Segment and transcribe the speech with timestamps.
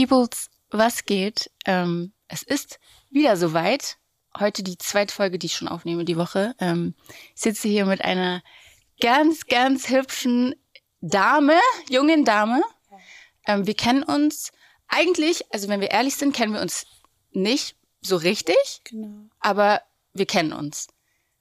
[0.00, 1.50] Peoples, was geht?
[1.66, 2.78] Ähm, es ist
[3.10, 3.98] wieder soweit.
[4.38, 6.54] Heute die zweite Folge, die ich schon aufnehme die Woche.
[6.58, 6.94] Ähm,
[7.34, 8.42] ich sitze hier mit einer
[9.00, 10.54] ganz, ganz hübschen
[11.02, 11.58] Dame,
[11.90, 12.62] jungen Dame.
[13.46, 14.52] Ähm, wir kennen uns
[14.88, 16.86] eigentlich, also wenn wir ehrlich sind, kennen wir uns
[17.32, 19.28] nicht so richtig, Genau.
[19.40, 19.82] aber
[20.14, 20.88] wir kennen uns.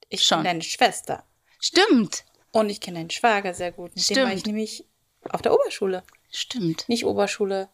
[0.10, 0.40] Ich Schon.
[0.40, 1.24] kenne deine Schwester.
[1.62, 3.96] Stimmt, Und ich kenne deinen Schwager sehr gut.
[3.96, 4.48] Mit dem war ich Stimmt.
[4.48, 4.86] nämlich
[5.30, 6.04] auf der Oberschule.
[6.30, 6.90] stimmt.
[6.90, 7.70] Nicht Oberschule.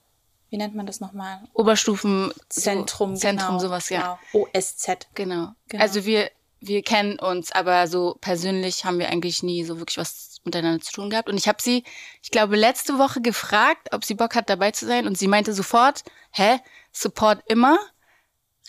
[0.50, 1.42] Wie nennt man das nochmal?
[1.54, 3.16] Oberstufen Zentrum.
[3.16, 3.60] so, Zentrum, genau.
[3.60, 4.20] sowas, ja.
[4.32, 4.48] Genau.
[4.54, 5.08] OSZ.
[5.16, 5.54] Genau.
[5.68, 5.84] Genau.
[5.84, 10.38] Also wir, wir kennen uns, aber so persönlich haben wir eigentlich nie so wirklich was
[10.44, 11.30] miteinander zu tun gehabt.
[11.30, 11.84] Und ich habe sie,
[12.22, 15.08] ich glaube, letzte Woche gefragt, ob sie Bock hat, dabei zu sein.
[15.08, 16.60] Und sie meinte sofort, hä,
[16.92, 17.78] Support immer.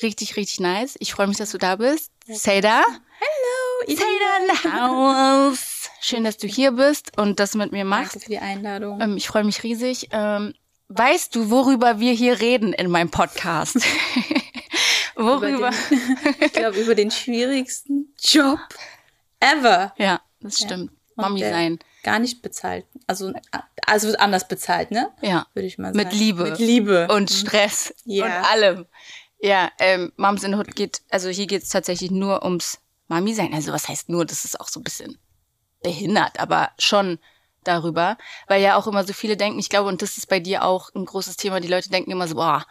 [0.03, 0.97] Richtig, richtig nice.
[0.99, 2.11] Ich freue mich, dass du da bist.
[2.27, 2.83] Seda.
[2.85, 4.03] Hallo, Seda
[4.41, 5.91] in the house.
[6.01, 8.23] Schön, dass du hier bist und das mit mir Danke machst.
[8.25, 9.01] für die Einladung.
[9.01, 10.09] Ähm, ich freue mich riesig.
[10.11, 10.55] Ähm,
[10.89, 13.77] weißt du, worüber wir hier reden in meinem Podcast?
[15.17, 15.49] worüber?
[15.49, 18.59] Über den, ich glaube, über den schwierigsten Job
[19.41, 19.93] ever.
[19.99, 20.67] Ja, das Ja.
[20.67, 20.91] stimmt.
[21.17, 21.79] Und Mami sein.
[22.03, 22.85] Gar nicht bezahlt.
[23.07, 23.33] Also,
[23.87, 25.11] also anders bezahlt, ne?
[25.23, 25.47] Ja.
[25.55, 25.97] Würde ich mal sagen.
[25.97, 26.45] Mit Liebe.
[26.45, 27.09] Mit Liebe.
[27.11, 27.95] Und Stress.
[28.05, 28.27] Ja.
[28.27, 28.87] Und allem.
[29.41, 32.79] Ja, ähm, Moms in Hood geht, also hier geht es tatsächlich nur ums
[33.09, 33.53] Mami sein.
[33.55, 35.19] Also was heißt nur, das ist auch so ein bisschen
[35.83, 37.19] behindert, aber schon
[37.67, 38.17] darüber.
[38.47, 40.95] Weil ja auch immer so viele denken, ich glaube, und das ist bei dir auch
[40.95, 42.67] ein großes Thema, die Leute denken immer so, boah,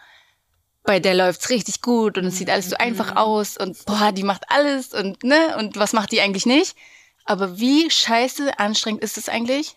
[0.83, 4.23] bei der läuft's richtig gut und es sieht alles so einfach aus und boah, die
[4.23, 6.75] macht alles und ne, und was macht die eigentlich nicht?
[7.25, 9.75] Aber wie scheiße anstrengend ist es eigentlich?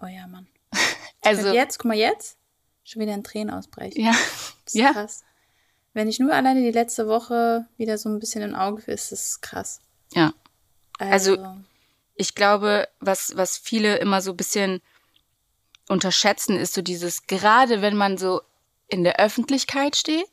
[0.00, 0.46] Oh ja, Mann.
[1.26, 2.36] Also, jetzt, guck mal jetzt,
[2.84, 3.98] schon wieder in Tränen ausbrechen.
[3.98, 4.92] ja, Das ist ja.
[4.92, 5.24] krass.
[5.94, 9.28] Wenn ich nur alleine die letzte Woche wieder so ein bisschen im Auge ist, ist
[9.28, 9.80] es krass.
[10.12, 10.34] ja.
[10.98, 11.38] Also,
[12.16, 14.80] ich glaube, was, was viele immer so ein bisschen
[15.88, 18.40] unterschätzen, ist so dieses, gerade wenn man so
[18.88, 20.26] in der Öffentlichkeit steht,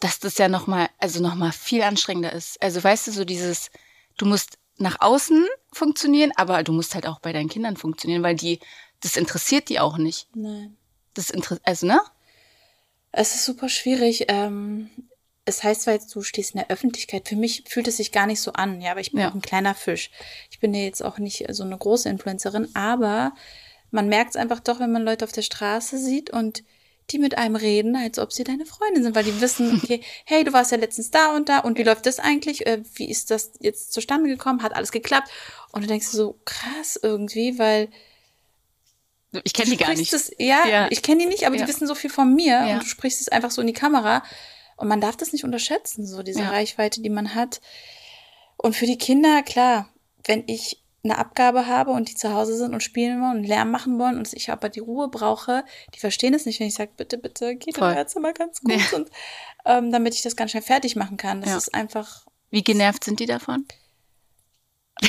[0.00, 2.62] dass das ja nochmal, also nochmal viel anstrengender ist.
[2.62, 3.70] Also weißt du, so dieses,
[4.16, 8.34] du musst nach außen funktionieren, aber du musst halt auch bei deinen Kindern funktionieren, weil
[8.34, 8.60] die,
[9.00, 10.28] das interessiert die auch nicht.
[10.34, 10.76] nein.
[11.14, 12.00] Das interessiert, also ne?
[13.12, 14.24] Es ist super schwierig.
[14.26, 14.90] Ähm,
[15.46, 17.28] es heißt zwar jetzt, du stehst in der Öffentlichkeit.
[17.28, 19.30] Für mich fühlt es sich gar nicht so an, ja, aber ich bin Ja.
[19.30, 20.10] auch ein kleiner Fisch.
[20.50, 23.34] Ich bin ja jetzt auch nicht so eine große Influencerin, aber
[23.90, 26.64] man merkt es einfach doch, wenn man Leute auf der Straße sieht und
[27.10, 30.42] die mit einem reden, als ob sie deine Freundin sind, weil die wissen, okay, hey,
[30.44, 32.66] du warst ja letztens da und da und wie läuft das eigentlich?
[32.66, 34.62] Äh, wie ist das jetzt zustande gekommen?
[34.62, 35.28] Hat alles geklappt?
[35.72, 37.88] Und du denkst so, krass irgendwie, weil
[39.44, 40.06] Ich kenne die gar nicht.
[40.08, 40.86] sprichst Es, ja, Ja.
[40.90, 41.62] ich kenne die nicht, aber Ja.
[41.64, 42.72] die wissen so viel von mir Ja.
[42.74, 44.22] und du sprichst es einfach so in die Kamera
[44.76, 46.50] und man darf das nicht unterschätzen, so diese Ja.
[46.50, 47.60] Reichweite, die man hat.
[48.56, 49.88] Und für die Kinder, klar,
[50.24, 53.70] wenn ich eine Abgabe habe und die zu Hause sind und spielen wollen und Lärm
[53.70, 55.64] machen wollen und ich aber die Ruhe brauche,
[55.94, 57.90] die verstehen es nicht, wenn ich sage, bitte, bitte, geht Voll.
[57.90, 59.10] doch jetzt mal ganz gut und
[59.66, 61.42] ähm, damit ich das ganz schnell fertig machen kann.
[61.42, 61.56] Das Ja.
[61.58, 63.66] ist einfach, Wie genervt sind die davon?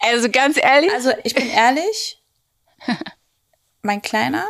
[0.00, 0.92] also ganz ehrlich?
[0.92, 2.20] also ich bin ehrlich,
[3.82, 4.46] mein Kleiner,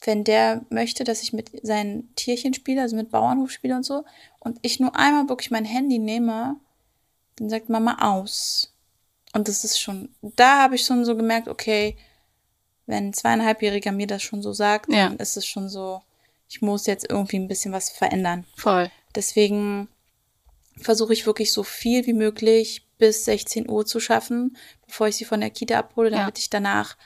[0.00, 4.04] wenn der möchte, dass ich mit seinen Tierchen spiele, also mit Bauernhof spiele und so,
[4.38, 6.56] und ich nur einmal wirklich mein Handy nehme,
[7.36, 8.72] dann sagt Mama aus.
[9.32, 11.96] Und das ist schon, da habe ich schon so gemerkt, okay,
[12.86, 15.08] wenn ein zweieinhalbjähriger mir das schon so sagt, Ja.
[15.08, 16.02] dann ist es schon so,
[16.48, 18.46] ich muss jetzt irgendwie ein bisschen was verändern.
[18.56, 18.90] Voll.
[19.14, 19.88] Deswegen
[20.80, 25.24] versuche ich wirklich so viel wie möglich bis 16 Uhr zu schaffen, bevor ich sie
[25.24, 26.96] von der Kita abhole, damit ich danach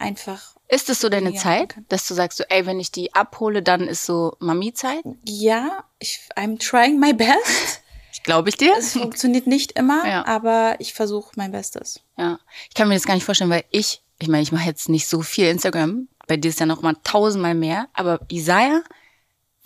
[0.00, 3.14] einfach, Ist es so deine Zeit, kann- dass du sagst, so, ey, wenn ich die
[3.14, 5.04] abhole, dann ist so Mami-Zeit?
[5.24, 7.30] ja, ich, I'm trying my best.
[8.12, 8.74] Ich glaube ich dir.
[8.76, 10.26] Es funktioniert nicht immer, Ja.
[10.26, 12.00] aber ich versuche mein Bestes.
[12.18, 12.38] Ja.
[12.68, 15.06] Ich kann mir das gar nicht vorstellen, weil ich, ich meine, ich mache jetzt nicht
[15.06, 16.08] so viel Instagram.
[16.26, 17.86] Bei dir ist ja noch mal tausendmal mehr.
[17.94, 18.82] Aber Isaiah,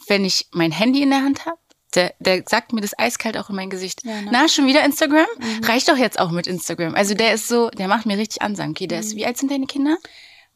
[0.09, 1.57] wenn ich mein Handy in der Hand habe,
[1.97, 4.05] der, der sagt mir das eiskalt auch in mein Gesicht.
[4.05, 4.29] Ja, ne?
[4.31, 5.27] Na, schon wieder Instagram?
[5.63, 6.95] Reicht doch jetzt auch mit Instagram.
[6.95, 8.71] Also der ist so, der macht mir richtig Ansang.
[8.71, 9.97] Okay, der ist, wie alt sind deine Kinder?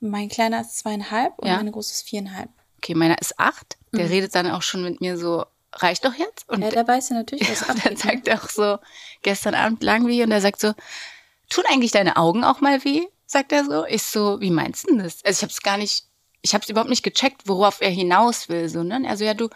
[0.00, 1.56] Mein Kleiner ist zweieinhalb und Ja.
[1.56, 2.50] meine Große ist viereinhalb.
[2.78, 3.76] Okay, meiner ist acht.
[3.92, 6.48] Der redet dann auch schon mit mir so, reicht doch jetzt?
[6.48, 7.98] Und Ja, der weiß ja natürlich, was Und dann ne?
[7.98, 8.78] sagt er auch so,
[9.22, 10.72] gestern Abend wir hier und er sagt so,
[11.50, 13.02] tun eigentlich deine Augen auch mal weh?
[13.26, 13.84] Sagt er so.
[13.86, 15.24] Ich so, wie meinst du denn das?
[15.24, 16.04] Also ich habe es gar nicht,
[16.42, 18.68] ich habe es überhaupt nicht gecheckt, worauf er hinaus will.
[18.68, 19.02] So, ne?
[19.08, 19.48] Also ja, du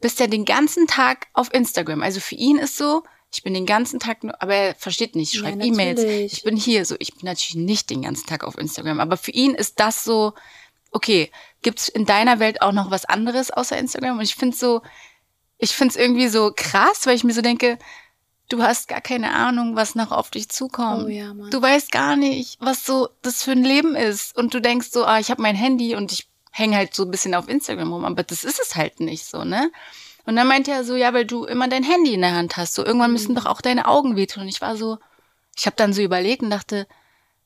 [0.00, 2.02] bist ja den ganzen Tag auf Instagram.
[2.02, 3.02] Also für ihn ist so,
[3.32, 6.02] ich bin den ganzen Tag nur, aber er versteht nicht, ich Ja, E-Mails.
[6.02, 9.00] Ich bin hier so, ich bin natürlich nicht den ganzen Tag auf Instagram.
[9.00, 10.32] Aber für ihn ist das so,
[10.90, 11.30] okay,
[11.62, 14.18] gibt's in deiner Welt auch noch was anderes außer Instagram?
[14.18, 14.82] Und ich finde so,
[15.58, 17.78] ich finde es irgendwie so krass, weil ich mir so denke,
[18.48, 21.04] du hast gar keine Ahnung, was noch auf dich zukommt.
[21.06, 21.50] Oh ja, Mann.
[21.50, 24.36] Du weißt gar nicht, was so das für ein Leben ist.
[24.36, 27.10] Und du denkst so, ah, ich habe mein Handy und ich hänge halt so ein
[27.10, 29.70] bisschen auf Instagram rum, aber das ist es halt nicht so, ne?
[30.24, 32.74] Und dann meinte er so, ja, weil du immer dein Handy in der Hand hast,
[32.74, 34.42] so irgendwann müssen doch auch deine Augen wehtun.
[34.42, 34.98] Und ich war so,
[35.56, 36.86] ich habe dann so überlegt und dachte,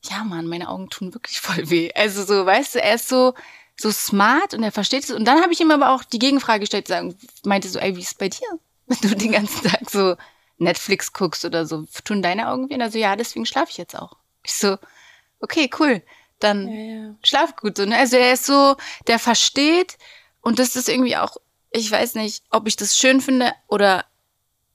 [0.02, 1.90] ja, Mann, meine Augen tun wirklich voll weh.
[1.94, 3.34] Also so, weißt du, er ist so
[3.76, 5.10] so smart und er versteht es.
[5.10, 8.00] Und dann habe ich ihm aber auch die Gegenfrage gestellt, sagen, meinte so, ey, wie
[8.00, 8.46] ist es bei dir?
[8.87, 10.16] Wenn du den ganzen Tag so
[10.58, 12.81] Netflix guckst oder so, tun deine Augen weh?
[12.81, 14.16] Also ja, deswegen schlafe ich jetzt auch.
[14.43, 14.76] Ich so,
[15.40, 16.02] okay, cool.
[16.43, 16.75] Dann Ja,
[17.05, 17.15] ja.
[17.23, 17.77] schlaf gut.
[17.77, 17.97] So, ne?
[17.97, 19.97] Also er ist so, der versteht
[20.41, 21.37] und das ist irgendwie auch,
[21.71, 24.05] ich weiß nicht, ob ich das schön finde oder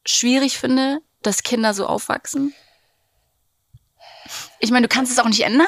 [0.06, 2.54] schwierig finde, dass Kinder so aufwachsen.
[4.60, 5.68] Ich meine, du kannst es auch nicht ändern.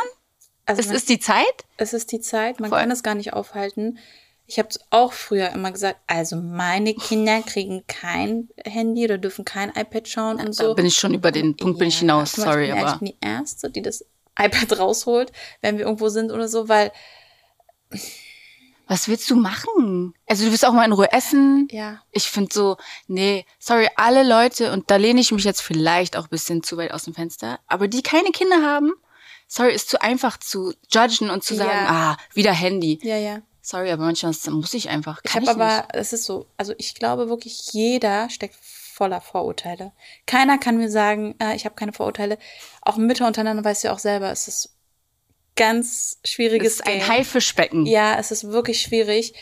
[0.66, 1.66] Also Es man- ist die Zeit.
[1.78, 2.80] es ist die Zeit, man Voll.
[2.80, 3.98] kann es gar nicht aufhalten.
[4.46, 9.70] Ich habe auch früher immer gesagt, also meine Kinder kriegen kein Handy oder dürfen kein
[9.70, 10.74] iPad schauen und Da so.
[10.76, 12.32] bin ich schon über den Punkt bin ich Ja, hinaus.
[12.32, 12.94] Sorry, ich bin, aber.
[12.94, 14.06] Ich bin die Erste, die das
[14.40, 15.32] iPad rausholt,
[15.62, 16.92] wenn wir irgendwo sind oder so, weil,
[18.88, 20.14] Was willst du machen?
[20.28, 21.68] Also du willst auch mal in Ruhe essen.
[21.72, 22.78] ja, Ich finde so,
[23.08, 26.78] nee, sorry, alle Leute, und da lehne ich mich jetzt vielleicht auch ein bisschen zu
[26.78, 28.94] weit aus dem Fenster, aber die keine Kinder haben,
[29.48, 32.14] sorry, ist zu einfach zu judgen und zu sagen, Ja.
[32.14, 33.00] ah, wieder Handy.
[33.04, 33.42] ja, ja.
[33.62, 35.20] Sorry, aber manchmal muss ich einfach.
[35.24, 35.64] Ich Kann habe nicht.
[35.64, 38.56] aber, es ist so, also ich glaube wirklich, jeder steckt
[39.00, 39.94] voller Vorurteile.
[40.26, 42.38] Keiner kann mir sagen, äh, ich habe keine Vorurteile.
[42.82, 44.76] Auch Mütter untereinander weißt du ja auch selber, es ist
[45.56, 47.08] ganz Es schwieriges ist ein Game.
[47.08, 47.86] Haifischbecken.
[47.86, 49.34] Ja, es ist wirklich schwierig.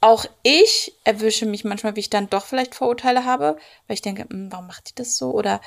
[0.00, 3.56] Auch ich erwische mich manchmal, wie ich dann doch vielleicht Vorurteile habe,
[3.86, 5.30] weil ich denke, "Hm, warum macht die das so?
[5.30, 5.60] Oder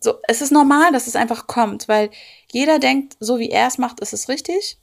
[0.00, 0.14] so.
[0.26, 2.10] Es ist normal, dass es einfach kommt, weil
[2.50, 4.78] jeder denkt, so wie er es macht, ist es richtig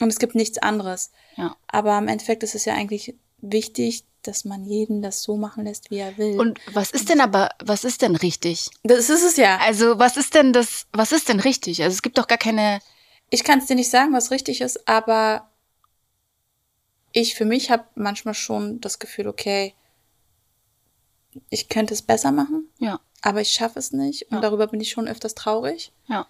[0.00, 1.10] und es gibt nichts anderes.
[1.36, 1.56] Ja.
[1.66, 5.90] Aber im Endeffekt ist es ja eigentlich wichtig, dass man jeden das so machen lässt,
[5.90, 6.38] wie er will.
[6.40, 8.70] Und was ist denn aber, was ist denn richtig?
[8.82, 9.58] das ist es ja.
[9.58, 11.82] Also, was ist denn das, was ist denn richtig?
[11.82, 12.80] Also, es gibt doch gar keine,
[13.30, 15.48] Ich kann es dir nicht sagen, was richtig ist, aber
[17.12, 19.74] ich für mich habe manchmal schon das Gefühl, okay,
[21.50, 24.40] ich könnte es besser machen, ja, aber ich schaffe es nicht und Ja.
[24.40, 25.92] darüber bin ich schon öfters traurig.
[26.08, 26.26] ja.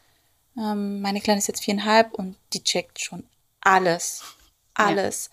[0.55, 3.25] Ähm, meine Kleine ist jetzt viereinhalb und die checkt schon
[3.63, 4.23] alles.
[4.75, 5.31] Alles.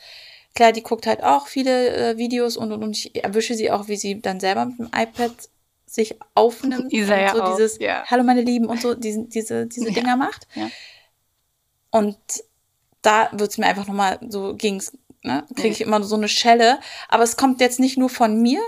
[0.56, 3.88] Klar, die guckt halt auch viele äh, Videos und, und, und ich erwische sie auch,
[3.88, 5.32] wie sie dann selber mit dem iPad
[5.86, 8.04] sich aufnimmt Isa ja und so auch, dieses ja.
[8.08, 9.94] Hallo meine Lieben und so diese, diese, diese Ja.
[9.94, 10.48] Dinger macht.
[10.56, 10.70] Ja.
[11.92, 12.18] Und
[13.02, 14.92] da wird's mir einfach nochmal so ging's,
[15.24, 16.80] ne, kriege ich immer so eine Schelle.
[17.08, 18.62] Aber es kommt jetzt nicht nur von mir,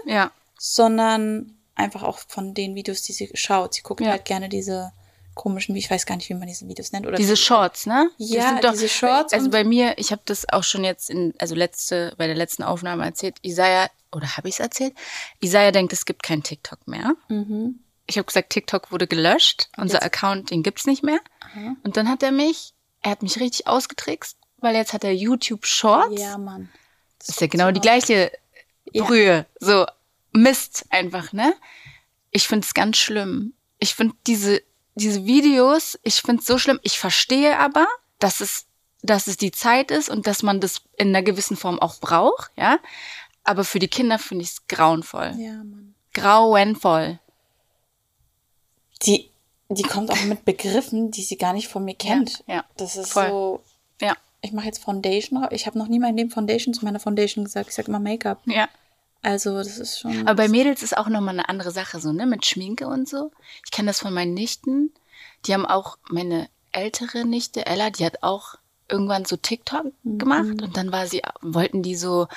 [0.57, 3.73] sondern einfach auch von den Videos, die sie schaut.
[3.73, 4.11] Sie guckt Ja.
[4.11, 4.91] halt gerne diese
[5.33, 7.07] komischen, ich weiß gar nicht, wie man diese Videos nennt.
[7.07, 8.09] Oder diese Shorts, ne?
[8.17, 11.55] Ja, sind diese Shorts Also bei mir, ich habe das auch schon jetzt in, also
[11.55, 13.37] letzte, bei der letzten Aufnahme erzählt.
[13.41, 14.93] Isaiah, oder habe ich es erzählt?
[15.41, 17.13] Isaiah denkt, es gibt kein TikTok mehr.
[17.29, 17.79] Mhm.
[18.07, 19.69] Ich habe gesagt, TikTok wurde gelöscht.
[19.77, 21.19] Unser jetzt- Account, den gibt's nicht mehr.
[21.39, 21.75] Aha.
[21.83, 25.65] Und dann hat er mich, er hat mich richtig ausgetrickst, weil jetzt hat er YouTube
[25.65, 26.19] Shorts.
[26.21, 26.69] Ja, Mann.
[27.19, 28.31] Das ist ja genau die gleiche
[28.91, 29.05] Ja.
[29.05, 29.45] Brühe.
[29.59, 29.85] So
[30.33, 31.53] Mist einfach, ne?
[32.31, 33.53] Ich finde es ganz schlimm.
[33.79, 34.61] Ich finde diese,
[34.95, 36.79] diese Videos, ich finde es so schlimm.
[36.83, 37.87] Ich verstehe aber,
[38.19, 38.65] dass es,
[39.01, 42.51] dass es die Zeit ist und dass man das in einer gewissen Form auch braucht,
[42.57, 42.79] ja.
[43.43, 45.33] Aber für die Kinder finde ich es grauenvoll.
[45.37, 45.95] Ja, Mann.
[46.13, 47.19] Grauenvoll.
[49.05, 49.31] Die,
[49.69, 52.43] die kommt auch mit Begriffen, die sie gar nicht von mir kennt.
[52.47, 52.63] ja.
[52.77, 53.27] Das ist Voll.
[53.29, 53.63] so.
[54.01, 55.47] Ja, Ich mache jetzt Foundation.
[55.51, 57.69] Ich habe noch nie in meinem Leben Foundation zu meiner Foundation gesagt.
[57.69, 58.41] Ich sage immer Make-up.
[58.45, 58.67] ja.
[59.21, 60.27] Also, das ist schon.
[60.27, 63.31] Aber bei Mädels ist auch nochmal eine andere Sache, so, ne, mit Schminke und so.
[63.63, 64.93] Ich kenne das von meinen Nichten.
[65.45, 68.55] Die haben auch, meine ältere Nichte, Ella, die hat auch
[68.91, 72.27] irgendwann so TikTok gemacht und dann war sie, wollten die so,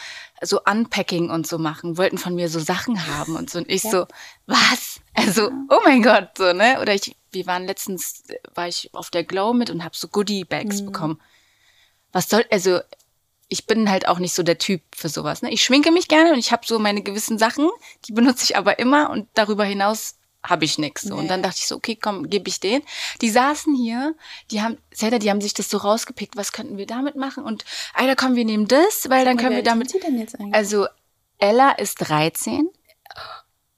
[0.40, 3.58] so Unpacking und so machen, wollten von mir so Sachen haben und so.
[3.58, 4.06] Und ich so,
[4.46, 5.00] was?
[5.14, 6.78] Also, oh mein Gott, so, ne?
[6.80, 8.22] Oder ich, wir waren letztens,
[8.54, 11.20] war ich auf der Glow mit und habe so Goodie-Bags bekommen.
[12.12, 12.80] Was soll, also,
[13.48, 15.42] ich bin halt auch nicht so der Typ für sowas.
[15.42, 15.50] Ne?
[15.52, 17.68] Ich schminke mich gerne und ich habe so meine gewissen Sachen,
[18.06, 21.02] die benutze ich aber immer und darüber hinaus habe ich nichts.
[21.02, 21.14] So.
[21.14, 21.28] Und Nee.
[21.28, 22.82] dann dachte ich so, okay, komm, gebe ich den.
[23.22, 24.14] Die saßen hier,
[24.50, 27.44] die haben, Zelda, die haben sich das so rausgepickt, was könnten wir damit machen?
[27.44, 29.90] Und, Alter, komm, wir nehmen das, weil dann können wir damit.
[29.90, 30.54] sind die denn jetzt eigentlich?
[30.54, 30.86] Also,
[31.38, 32.68] Ella ist 13,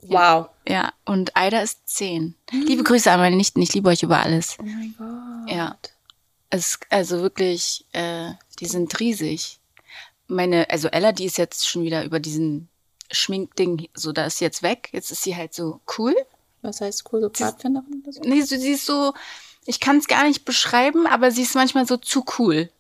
[0.03, 0.49] wow.
[0.69, 2.35] ja, und Aida ist 10.
[2.51, 4.57] Liebe Grüße an meine Nichten, ich liebe euch über alles.
[4.61, 5.55] Oh mein Gott.
[5.57, 5.77] Ja.
[6.57, 9.61] Es, also wirklich, äh, die sind riesig.
[10.27, 12.69] Meine, also Ella, die ist jetzt schon wieder über diesen
[13.11, 14.89] Schminkding, so da ist sie jetzt weg.
[14.93, 16.15] Jetzt ist sie halt so cool.
[16.63, 18.21] Was heißt cool, so Pfadfinderin oder so?
[18.23, 19.13] Nee, so, sie ist so,
[19.67, 22.71] ich kann es gar nicht beschreiben, aber sie ist manchmal so zu cool.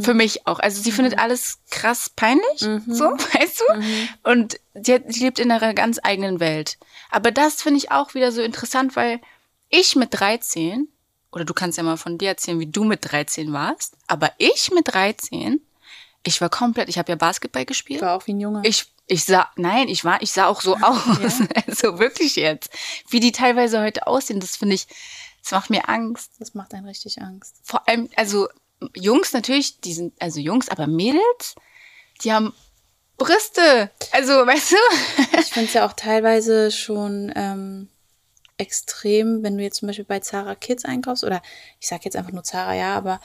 [0.00, 0.58] Für mich auch.
[0.58, 2.68] Also sie findet alles krass peinlich, so,
[3.04, 4.28] weißt du?
[4.28, 6.78] Und sie, sie lebt in einer ganz eigenen Welt.
[7.10, 9.20] Aber das finde ich auch wieder so interessant, weil
[9.68, 10.88] ich mit 13,
[11.34, 14.70] oder du kannst ja mal von dir erzählen, wie du mit 13 warst, aber ich
[14.72, 15.60] mit 13
[16.26, 18.00] ich war komplett, ich habe ja Basketball gespielt.
[18.00, 18.62] War auch wie ein Junge.
[18.64, 21.40] Ich, ich sah, nein, ich war, ich sah auch so aus.
[21.66, 22.70] Also wirklich jetzt.
[23.08, 24.86] Wie die teilweise heute aussehen, das finde ich,
[25.42, 26.32] das macht mir Angst.
[26.38, 27.56] das macht einen richtig Angst.
[27.62, 28.48] Vor allem, also
[28.94, 31.54] Jungs natürlich, die sind, also Jungs, aber Mädels,
[32.22, 32.54] die haben
[33.18, 33.90] Brüste.
[34.12, 34.76] Also, weißt du?
[35.40, 37.88] Ich finde es ja auch teilweise schon ähm,
[38.64, 41.42] extrem, wenn du jetzt zum Beispiel bei Zara Kids einkaufst, oder
[41.80, 43.20] ich sag jetzt einfach nur Zara, ja, aber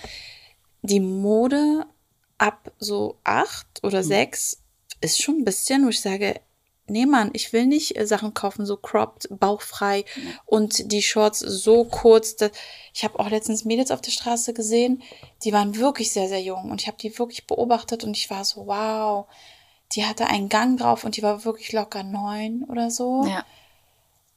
[0.82, 1.86] die Mode
[2.38, 4.62] ab so acht oder sechs
[5.02, 6.40] ist schon ein bisschen, wo ich sage,
[6.88, 10.06] nee Mann, ich will nicht äh, Sachen kaufen, so cropped, bauchfrei
[10.46, 12.36] und die Shorts so kurz.
[12.94, 15.02] Ich habe auch letztens Mädels auf der Straße gesehen,
[15.44, 18.44] die waren wirklich sehr, sehr jung und ich habe die wirklich beobachtet und ich war
[18.44, 19.28] so, wow,
[19.94, 23.26] die hatte einen Gang drauf und die war wirklich locker neun oder so.
[23.26, 23.46] Ja,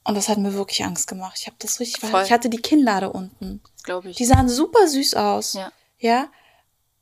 [0.05, 1.37] Und das hat mir wirklich Angst gemacht.
[1.39, 2.23] Ich habe das richtig, Voll.
[2.23, 3.61] ich hatte die Kinnlade unten.
[3.83, 4.17] glaube ich.
[4.17, 5.53] Die sahen super süß aus.
[5.53, 5.71] Ja.
[5.99, 6.27] Ja.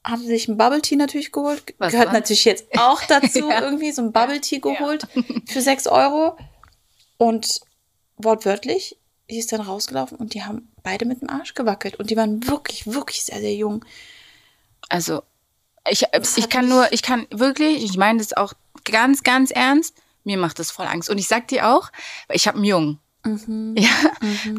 [0.04, 1.74] Haben sich ein Bubble Tea natürlich geholt.
[1.80, 2.14] Was Gehört war?
[2.14, 3.62] natürlich jetzt auch dazu, Ja.
[3.62, 5.08] irgendwie so ein Bubble Tea geholt
[5.48, 6.38] für sechs Euro.
[7.18, 7.62] Und
[8.18, 8.98] wortwörtlich,
[9.30, 11.96] die ist dann rausgelaufen und die haben beide mit dem Arsch gewackelt.
[11.98, 13.84] Und die waren wirklich, wirklich sehr, sehr jung.
[14.90, 15.24] Also,
[15.90, 16.06] ich,
[16.36, 18.54] ich kann nur, ich kann wirklich, ich meine das auch
[18.86, 21.10] ganz, ganz ernst, mir macht das voll Angst.
[21.10, 21.92] Und ich sag dir auch,
[22.28, 23.00] weil ich habe einen Jungen.
[23.24, 23.76] Mhm.
[23.78, 23.90] Ja.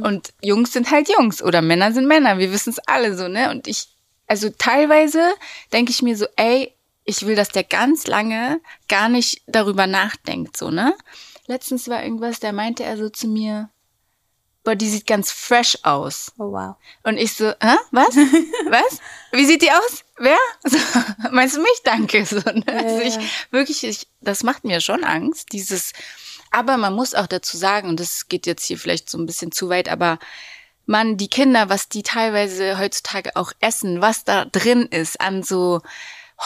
[0.02, 2.38] Und Jungs sind halt Jungs oder Männer sind Männer.
[2.38, 3.50] Wir wissen es alle so, ne?
[3.50, 3.88] Und ich,
[4.26, 5.32] also teilweise
[5.72, 10.56] denke ich mir so, ey, ich will, dass der ganz lange gar nicht darüber nachdenkt,
[10.56, 10.94] so, ne?
[11.46, 13.68] Letztens war irgendwas, da meinte er so zu mir,
[14.64, 16.32] boah, die sieht ganz fresh aus.
[16.38, 16.76] Oh, wow.
[17.02, 17.76] Und ich so, hä?
[17.90, 18.16] Was?
[18.16, 19.00] Was?
[19.32, 20.04] Wie sieht die aus?
[20.18, 20.38] Wer?
[20.68, 20.78] So,
[21.30, 21.82] meinst du mich?
[21.84, 22.24] Danke.
[22.24, 22.64] So, ne?
[22.66, 23.20] also ich, ja.
[23.50, 25.92] wirklich, ich, das macht mir schon Angst, dieses,
[26.50, 29.52] aber man muss auch dazu sagen, und das geht jetzt hier vielleicht so ein bisschen
[29.52, 30.18] zu weit, aber
[30.86, 35.80] man, die Kinder, was die teilweise heutzutage auch essen, was da drin ist an so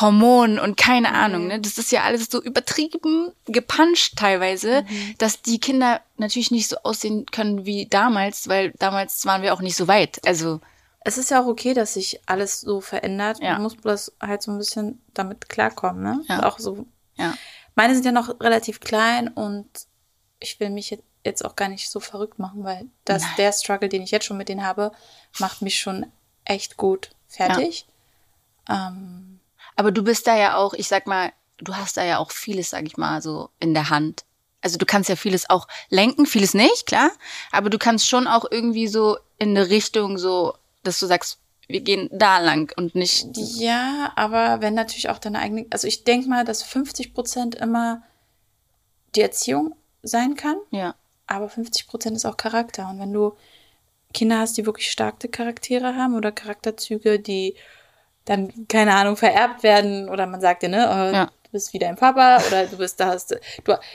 [0.01, 1.61] Hormonen und keine Ahnung, ne?
[1.61, 4.85] Das ist ja alles so übertrieben gepanscht teilweise,
[5.19, 9.61] dass die Kinder natürlich nicht so aussehen können wie damals, weil damals waren wir auch
[9.63, 10.21] nicht so weit.
[10.27, 10.61] Also,
[11.01, 13.39] Es ist ja auch okay, dass sich alles so verändert.
[13.41, 13.53] Ja.
[13.55, 16.21] Man muss bloß halt so ein bisschen damit klarkommen, ne?
[16.29, 16.43] Ja.
[16.45, 16.85] Auch so.
[17.17, 17.35] ja.
[17.75, 19.67] Meine sind ja noch relativ klein und
[20.41, 20.91] ich will mich
[21.25, 23.31] jetzt- auch gar nicht so verrückt machen, weil das, Nein.
[23.39, 24.93] der Struggle, den ich jetzt schon mit denen habe,
[25.39, 26.07] macht mich schon
[26.45, 27.87] echt gut fertig.
[28.69, 29.36] Ähm,
[29.77, 32.71] Aber du bist da ja auch, ich sag mal, du hast da ja auch vieles,
[32.71, 34.25] sag ich mal, so in der Hand.
[34.63, 37.11] Also du kannst ja vieles auch lenken, vieles nicht, klar.
[37.53, 41.81] Aber du kannst schon auch irgendwie so in eine Richtung so, dass du sagst, wir
[41.81, 43.27] gehen da lang und nicht.
[43.37, 48.03] ja, aber wenn natürlich auch deine eigene, also ich denke mal, dass 50 Prozent immer
[49.15, 50.57] die Erziehung sein kann.
[50.71, 50.95] Ja.
[51.27, 52.89] Aber 50 Prozent ist auch Charakter.
[52.89, 53.37] Und wenn du
[54.15, 57.57] Kinder hast, die wirklich starke Charaktere haben oder Charakterzüge, die
[58.27, 61.25] dann, keine Ahnung, vererbt werden oder man sagt dir, ne, oh, Ja.
[61.45, 63.27] du bist wie dein Papa oder du bist das.
[63.29, 63.39] Du,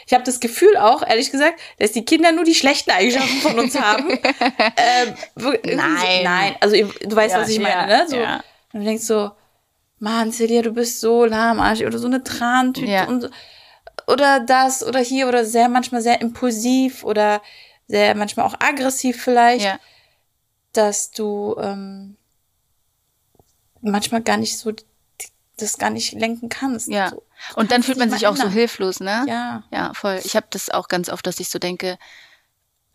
[0.07, 3.59] ich habe das Gefühl auch, ehrlich gesagt, dass die Kinder nur die schlechten Eigenschaften von
[3.59, 4.09] uns haben.
[4.17, 5.13] ähm,
[5.63, 6.23] Nein.
[6.23, 8.05] nein, also du weißt, Ja, was ich ja, meine, ne?
[8.07, 8.17] So.
[8.17, 9.31] Und du denkst so,
[9.99, 13.29] Mann, Celia, du bist so lahmarschig oder so eine Trantüte und so
[14.07, 17.41] oder das oder hier oder sehr manchmal sehr impulsiv oder
[17.87, 19.65] sehr manchmal auch aggressiv vielleicht,
[20.73, 22.17] dass du ähm,
[23.81, 24.71] manchmal gar nicht so
[25.57, 26.87] das gar nicht lenken kannst.
[26.87, 27.09] Ja.
[27.09, 27.23] So,
[27.55, 28.53] Und dann fühlt man sich auch so ändern.
[28.53, 29.25] hilflos, ne?
[29.27, 29.63] Ja.
[29.71, 30.19] Ja, voll.
[30.23, 31.97] Ich habe das auch ganz oft, dass ich so denke,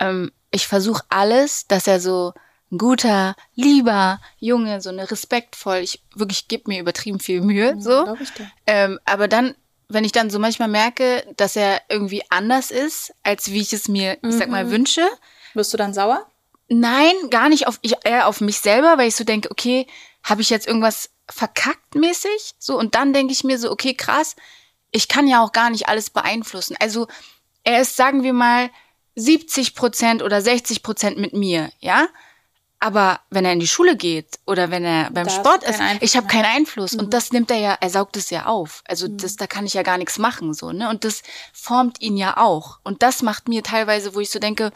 [0.00, 2.32] ähm, ich versuche alles, dass er so
[2.72, 8.04] ein guter, lieber Junge, so eine respektvoll, ich wirklich gebe mir übertrieben viel Mühe, so.
[8.04, 8.50] Glaube ich dir.
[8.66, 9.54] Ähm, aber dann,
[9.88, 13.86] wenn ich dann so manchmal merke, dass er irgendwie anders ist, als wie ich es
[13.86, 15.06] mir, ich sag mal, wünsche,
[15.54, 16.26] Wirst du dann sauer?
[16.68, 19.86] Nein, gar nicht auf ich eher auf mich selber, weil ich so denke, okay,
[20.26, 22.54] habe ich jetzt irgendwas verkackt mäßig?
[22.58, 24.36] So und dann denke ich mir so, okay, krass,
[24.90, 26.76] ich kann ja auch gar nicht alles beeinflussen.
[26.80, 27.06] Also
[27.64, 28.70] er ist, sagen wir mal,
[29.14, 32.08] 70 Prozent oder 60 Prozent mit mir, ja.
[32.78, 36.10] Aber wenn er in die Schule geht oder wenn er beim Da Sport ist, Einfluss
[36.10, 38.82] ich habe keinen Einfluss und das nimmt er ja, er saugt es ja auf.
[38.86, 39.16] Also Mhm.
[39.16, 40.90] das, da kann ich ja gar nichts machen so, ne?
[40.90, 41.22] Und das
[41.54, 42.78] formt ihn ja auch.
[42.84, 44.72] Und das macht mir teilweise, wo ich so denke,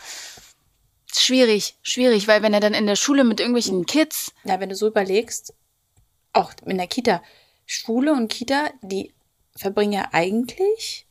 [1.19, 4.77] schwierig, schwierig, weil wenn er dann in der Schule mit irgendwelchen Kids, Ja, wenn du
[4.77, 5.55] so überlegst,
[6.33, 7.23] auch in der Kita,
[7.67, 9.13] Schule und Kita, die
[9.57, 11.07] verbringen ja eigentlich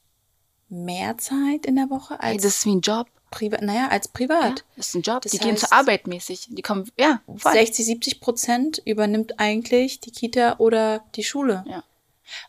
[0.69, 3.07] mehr Zeit in der Woche als das ist wie ein Job.
[3.31, 4.63] privat, naja, als Ja, privat.
[4.75, 5.21] das ist ein Job.
[5.21, 6.47] Das die gehen zur heißt- Arbeit mäßig.
[6.49, 7.53] Die kommen, ja, voll.
[7.53, 11.63] 60, 70 Prozent übernimmt eigentlich die Kita oder die Schule.
[11.67, 11.83] Ja.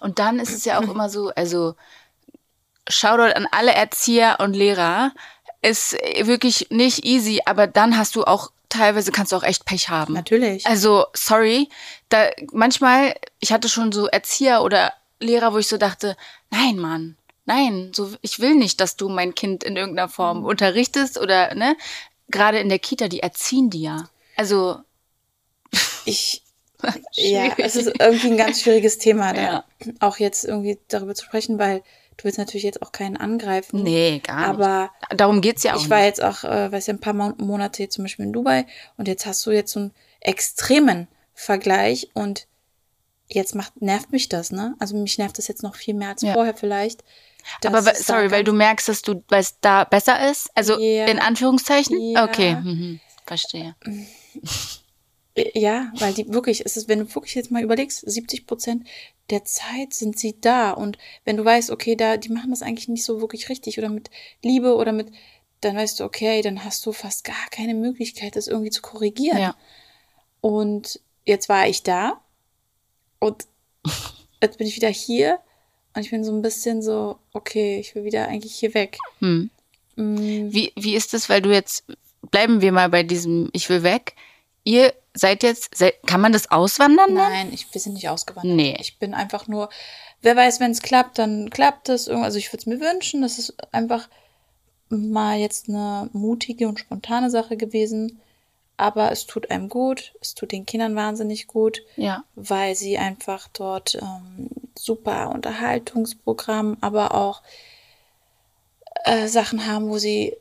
[0.01, 1.75] Und dann ist es ja auch immer so, also
[2.89, 5.13] Shoutout an alle Erzieher und Lehrer,
[5.63, 9.89] ist wirklich nicht easy, aber dann hast du auch, teilweise kannst du auch echt Pech
[9.89, 10.15] haben.
[10.15, 10.67] Natürlich.
[10.67, 11.69] Also, sorry,
[12.09, 16.17] da manchmal, ich hatte schon so Erzieher oder Lehrer, wo ich so dachte,
[16.51, 20.45] nein, Mann, nein, so, ich will nicht, dass du mein Kind in irgendeiner Form Mhm.
[20.47, 21.77] unterrichtest oder, ne?
[22.29, 24.09] Gerade in der Kita, die erziehen die ja.
[24.37, 24.79] Also,
[26.05, 26.43] Ich,
[27.17, 29.65] ja, es ist irgendwie ein ganz schwieriges Thema, da Ja.
[30.01, 31.83] auch jetzt irgendwie darüber zu sprechen, weil
[32.21, 33.83] du willst natürlich jetzt auch keinen angreifen.
[33.83, 34.49] nee, gar nicht.
[34.49, 36.07] Aber Darum geht's ja auch ich war nicht.
[36.07, 39.09] jetzt auch, äh, weiß ja, ein paar Mon Monate jetzt zum Beispiel in Dubai und
[39.09, 42.47] jetzt hast du jetzt so einen extremen Vergleich und
[43.29, 44.75] jetzt macht, nervt mich das, ne?
[44.79, 46.33] Also mich nervt das jetzt noch viel mehr als Ja.
[46.35, 47.03] vorher vielleicht.
[47.65, 50.51] Aber sorry, weil du merkst, dass du, weil es da besser ist?
[50.55, 51.07] Also Ja.
[51.07, 51.99] in Anführungszeichen?
[52.13, 52.25] Ja.
[52.25, 53.01] Okay, mhm.
[53.27, 53.75] verstehe.
[55.37, 58.87] Ja, weil die wirklich, es ist, wenn du wirklich jetzt mal überlegst, 70 Prozent
[59.31, 60.73] der Zeit sind sie da.
[60.73, 63.89] Und wenn du weißt, okay, da, die machen das eigentlich nicht so wirklich richtig oder
[63.89, 64.11] mit
[64.43, 65.13] Liebe oder mit,
[65.61, 69.39] dann weißt du, okay, dann hast du fast gar keine Möglichkeit, das irgendwie zu korrigieren.
[69.39, 69.57] Ja.
[70.41, 72.21] Und jetzt war ich da
[73.19, 73.47] und
[74.43, 75.39] jetzt bin ich wieder hier
[75.95, 78.99] und ich bin so ein bisschen so, okay, ich will wieder eigentlich hier weg.
[79.19, 79.51] Hm.
[79.97, 81.85] Mm, Wie, wie ist es, weil du jetzt,
[82.31, 84.15] bleiben wir mal bei diesem Ich will weg.
[84.65, 87.15] Ihr seid jetzt, seid, kann man das auswandern?
[87.15, 87.33] dann?
[87.33, 88.55] Nein, ich, wir sind nicht ausgewandert.
[88.57, 88.77] Nee.
[88.81, 89.69] Ich bin einfach nur,
[90.23, 92.09] wer weiß, wenn es klappt, dann klappt es.
[92.09, 93.23] Also ich würde es mir wünschen.
[93.23, 94.09] Das ist einfach
[94.89, 98.21] mal jetzt eine mutige und spontane Sache gewesen.
[98.77, 100.15] Aber es tut einem gut.
[100.21, 102.25] Es tut den Kindern wahnsinnig gut, Ja.
[102.35, 107.43] weil sie einfach dort ähm, super Unterhaltungsprogramm, aber auch
[109.05, 110.35] äh, Sachen haben, wo sie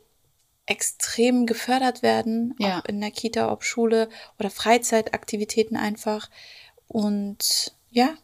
[0.70, 2.78] extrem gefördert werden, Ja.
[2.78, 4.08] ob in der Kita, ob Schule
[4.38, 6.30] oder Freizeitaktivitäten einfach.
[6.88, 8.14] Und ja,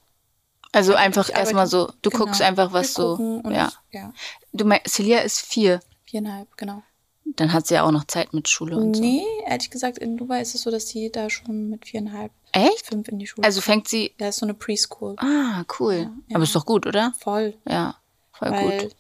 [0.73, 2.25] Also einfach erstmal so, du genau.
[2.25, 3.41] guckst einfach, was so.
[3.51, 3.69] Ja.
[3.91, 4.13] Ich, ja,
[4.53, 5.81] Du meinst, Celia ist vier.
[6.05, 6.83] viereinhalb, genau.
[7.25, 10.41] Dann hat sie ja auch noch Zeit mit Schule und Nee, ehrlich gesagt, in Dubai
[10.41, 12.61] ist es so, dass sie da schon mit viereinhalb, so.
[12.61, 12.87] Echt?
[12.87, 13.45] fünf in die Schule.
[13.45, 14.13] Also fängt sie.
[14.19, 15.17] da ist so eine Preschool.
[15.19, 16.11] Ah, cool.
[16.29, 16.35] ja.
[16.37, 17.13] Aber ist doch gut, oder?
[17.19, 17.57] Voll.
[17.69, 17.97] Ja,
[18.33, 18.97] voll weil gut.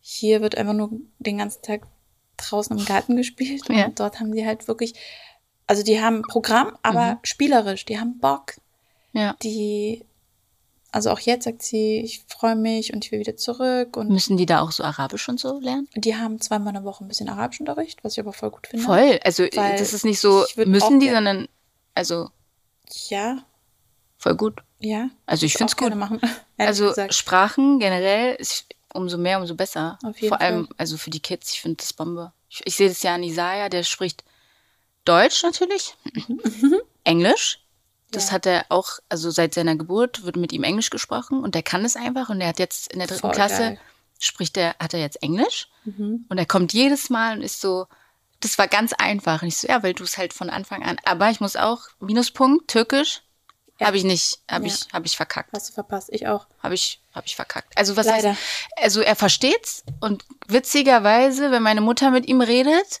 [0.00, 1.82] hier wird einfach nur den ganzen Tag
[2.36, 3.68] draußen im Garten gespielt.
[3.68, 3.86] Ja.
[3.86, 4.94] Und dort haben die halt wirklich,
[5.66, 7.18] also die haben Programm, aber Mhm.
[7.22, 8.54] spielerisch, die haben Bock.
[9.12, 9.34] Ja.
[9.42, 10.04] Die,
[10.92, 13.96] also auch jetzt sagt sie, ich freue mich und ich will wieder zurück.
[13.96, 15.88] Und Müssen die da auch so Arabisch und so lernen?
[15.94, 18.84] die haben zweimal in der Woche ein bisschen Arabischunterricht, was ich aber voll gut finde.
[18.84, 19.18] Voll.
[19.24, 21.48] Also Weil das ist nicht so, ich müssen die, sondern
[21.94, 22.30] also
[23.08, 23.44] Ja,
[24.18, 24.62] voll gut.
[24.80, 25.08] ja.
[25.26, 25.94] Also ich finde es gut.
[25.94, 26.20] machen.
[26.58, 26.94] Also.
[27.10, 28.64] Sprachen generell ist
[28.96, 29.98] umso mehr, umso besser.
[30.02, 30.74] Auf jeden Vor allem, Fall.
[30.78, 32.32] also für die Kids, ich finde das Bombe.
[32.48, 34.24] Ich, ich sehe das ja an Isaiah, der spricht
[35.04, 35.94] Deutsch natürlich,
[37.04, 37.60] Englisch.
[38.10, 38.32] Das Ja.
[38.32, 41.84] hat er auch, also seit seiner Geburt wird mit ihm Englisch gesprochen und der kann
[41.84, 43.80] es einfach und er hat jetzt in der dritten Voll Klasse geil.
[44.18, 46.24] spricht er, hat er jetzt Englisch Mhm.
[46.28, 47.86] und er kommt jedes Mal und ist so,
[48.40, 49.42] das war ganz einfach.
[49.42, 50.96] Und ich so, ja, weil du es halt von Anfang an.
[51.04, 53.22] Aber ich muss auch, Minuspunkt, Türkisch,
[53.80, 53.86] Ja.
[53.88, 54.72] habe ich nicht, habe Ja.
[54.74, 55.50] ich, habe ich verkackt.
[55.52, 56.46] Hast du verpasst, ich auch.
[56.62, 57.76] Habe ich, habe ich verkackt.
[57.76, 58.30] Also was Leider.
[58.30, 58.40] heißt,
[58.76, 63.00] also er versteht's und witzigerweise, wenn meine Mutter mit ihm redet,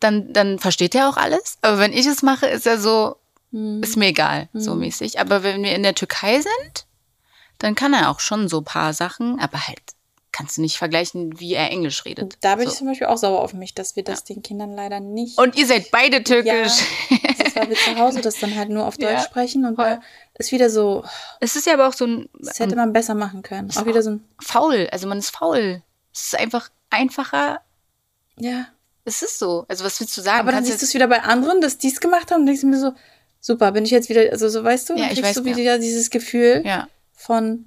[0.00, 1.58] dann, dann versteht er auch alles.
[1.62, 3.16] Aber wenn ich es mache, ist er so,
[3.50, 3.82] Mhm.
[3.82, 5.18] ist mir egal, so mäßig.
[5.20, 6.86] Aber wenn wir in der Türkei sind,
[7.58, 9.80] dann kann er auch schon so paar Sachen, aber halt
[10.32, 12.36] kannst du nicht vergleichen, wie er Englisch redet.
[12.42, 12.72] Da bin so.
[12.72, 15.38] ich zum Beispiel auch sauer auf mich, dass wir das den Kindern leider nicht.
[15.38, 16.82] Und ihr seid beide ja, türkisch.
[17.38, 20.00] das war wir zu Hause, das dann halt nur auf Deutsch Ja, sprechen und da
[20.38, 21.04] ist wieder so,
[21.40, 23.70] Es ist ja aber auch so ein das hätte man besser machen können.
[23.74, 25.82] Auch wieder so ein, faul, also man ist faul.
[26.12, 27.60] Es ist einfach einfacher.
[28.36, 28.66] ja.
[29.04, 29.64] Es ist so.
[29.68, 30.40] Also was willst du sagen?
[30.40, 32.46] Aber dann Kannst siehst du es wieder bei anderen, dass die es gemacht haben und
[32.46, 32.92] denkst du mir so,
[33.40, 35.56] super, bin ich jetzt wieder, also so weißt du, Ja, ich kriegst weiß, du ja.
[35.56, 37.66] wieder dieses Gefühl ja, von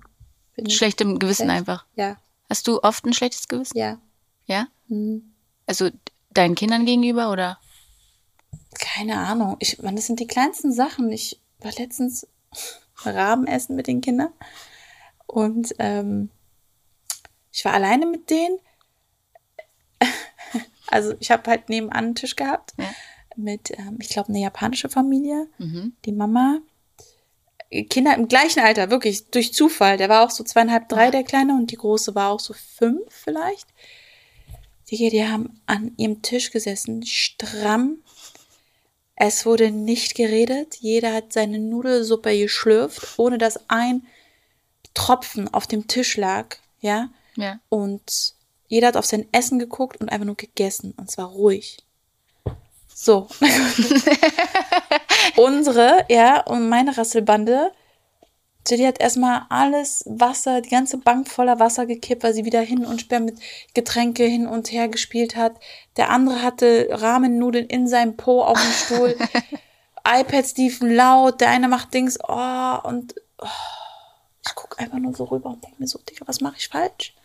[0.70, 1.58] schlechtem Gewissen Schlecht.
[1.58, 1.86] einfach.
[1.96, 2.18] Ja,
[2.52, 3.78] Hast du oft ein schlechtes Gewissen?
[3.78, 3.98] ja.
[4.46, 4.68] Ja?
[4.90, 5.32] Hm.
[5.68, 5.90] Also
[6.32, 7.58] deinen Kindern gegenüber oder?
[8.78, 9.56] Keine Ahnung.
[9.60, 11.10] Ich, man, das sind die kleinsten Sachen.
[11.14, 12.28] Ich war letztens
[13.06, 14.34] Raben essen mit den Kindern
[15.28, 16.30] und ähm,
[17.54, 18.60] ich war alleine mit denen.
[20.88, 22.94] Also ich habe halt nebenan einen Tisch gehabt Ja.
[23.38, 25.96] mit, ähm, ich glaube, eine japanische Familie, Mhm.
[26.04, 26.60] die Mama.
[27.90, 29.98] Kinder im gleichen Alter, wirklich durch Zufall.
[29.98, 33.02] Der war auch so zweieinhalb, drei, der Kleine, und die Große war auch so fünf
[33.10, 33.68] vielleicht.
[34.90, 38.04] Die, die haben an ihrem Tisch gesessen, stramm.
[39.16, 40.76] Es wurde nicht geredet.
[40.80, 44.06] Jeder hat seine Nudelsuppe geschlürft, ohne dass ein
[44.94, 46.58] Tropfen auf dem Tisch lag.
[46.82, 47.10] Ja.
[47.38, 47.60] Ja.
[47.70, 48.34] Und
[48.68, 50.94] jeder hat auf sein Essen geguckt und einfach nur gegessen.
[50.98, 51.78] Und zwar ruhig.
[53.04, 53.28] So.
[55.36, 57.72] Unsere, ja, und meine Rasselbande,
[58.70, 62.86] die hat erstmal alles Wasser, die ganze Bank voller Wasser gekippt, weil sie wieder hin
[62.86, 63.40] und sperr mit
[63.74, 65.54] Getränke hin und her gespielt hat.
[65.98, 69.18] Der andere hatte Rahmennudeln in seinem Po auf dem Stuhl.
[70.08, 73.48] iPads liefen laut, der eine macht Dings, oh, und oh,
[74.46, 77.16] Ich gucke einfach nur so rüber und denke mir so, Digga, was mache ich falsch?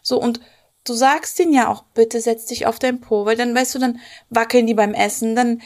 [0.00, 0.40] So, und
[0.88, 3.78] du sagst denen ja auch, bitte setz dich auf dein Po, weil dann, weißt du,
[3.78, 5.62] dann wackeln die beim Essen, dann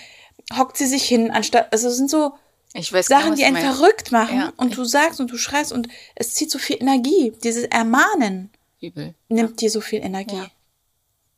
[0.56, 2.32] hockt sie sich hin, anstatt, also es sind so
[2.74, 5.36] Ich weiß genau, Sachen, was die einen verrückt machen Ja, und du sagst und du
[5.36, 7.32] schreist und es zieht so viel Energie.
[7.44, 9.14] Dieses Ermahnen Übel.
[9.28, 10.36] nimmt dir so viel Energie.
[10.36, 10.50] Ja.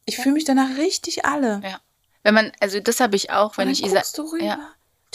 [0.04, 1.60] Ich fühle mich danach richtig alle.
[1.62, 1.80] Ja.
[2.22, 4.02] Wenn man, also das habe ich auch, wenn ich Isa.
[4.40, 4.58] Ja,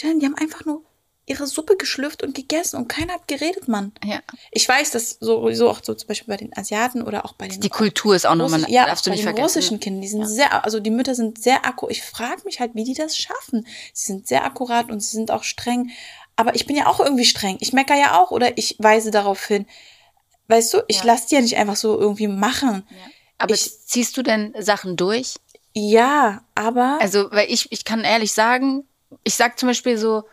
[0.01, 0.83] die haben einfach nur
[1.29, 3.91] ihre Suppe geschlürft und gegessen und keiner hat geredet, Mann.
[4.03, 4.19] ja.
[4.51, 7.59] Ich weiß, dass sowieso auch so zum Beispiel bei den Asiaten oder auch bei den
[7.61, 9.59] Die Kultur ist auch nochmal, ja, darfst du bei nicht den vergessen.
[9.59, 11.91] russischen Kindern, die sind sehr, also die Mütter sind sehr akkurat.
[11.91, 13.67] Ich frage mich halt, wie die das schaffen.
[13.93, 15.91] Sie sind sehr akkurat und sie sind auch streng.
[16.37, 17.57] Aber ich bin ja auch irgendwie streng.
[17.59, 19.65] Ich mecker ja auch oder ich weise darauf hin.
[20.47, 21.03] Weißt du, ich Ja.
[21.07, 22.83] lass die ja nicht einfach so irgendwie machen.
[22.89, 22.97] Ja.
[23.39, 25.35] Aber Ich- ziehst du denn Sachen durch?
[25.73, 28.85] Ja, aber Also, weil ich, ich kann ehrlich sagen,
[29.25, 30.23] ich sag zum Beispiel so,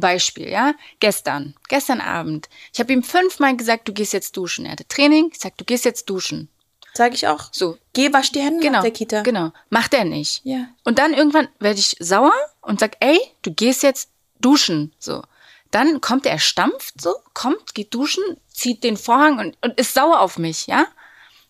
[0.00, 4.66] Beispiel, ja, gestern, gestern Abend, ich habe ihm fünfmal gesagt, du gehst jetzt duschen.
[4.66, 6.48] Er hatte Training, ich sag, du gehst jetzt duschen.
[6.94, 7.48] sage ich auch.
[7.52, 9.22] So, Geh, wasch die Hände genau, nach der Kita.
[9.22, 10.40] genau, macht er nicht.
[10.44, 10.68] Ja.
[10.84, 15.22] Und dann irgendwann werde ich sauer und sag, ey, du gehst jetzt duschen, so.
[15.70, 20.20] Dann kommt er, stampft so, kommt, geht duschen, zieht den Vorhang und, und ist sauer
[20.20, 20.86] auf mich, ja?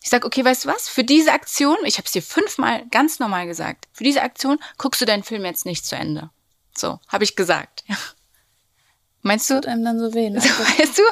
[0.02, 0.88] Ich sag, okay, weißt du was?
[0.88, 5.00] Für diese Aktion, ich habe es dir fünfmal ganz normal gesagt, für diese Aktion guckst
[5.00, 6.30] du deinen Film jetzt nicht zu Ende.
[6.76, 7.84] So, habe ich gesagt.
[7.86, 7.96] Ja.
[9.24, 9.54] Meinst du?
[9.54, 10.28] Tut einem dann so weh.
[10.28, 10.38] Ne?
[10.38, 11.02] So, weißt du?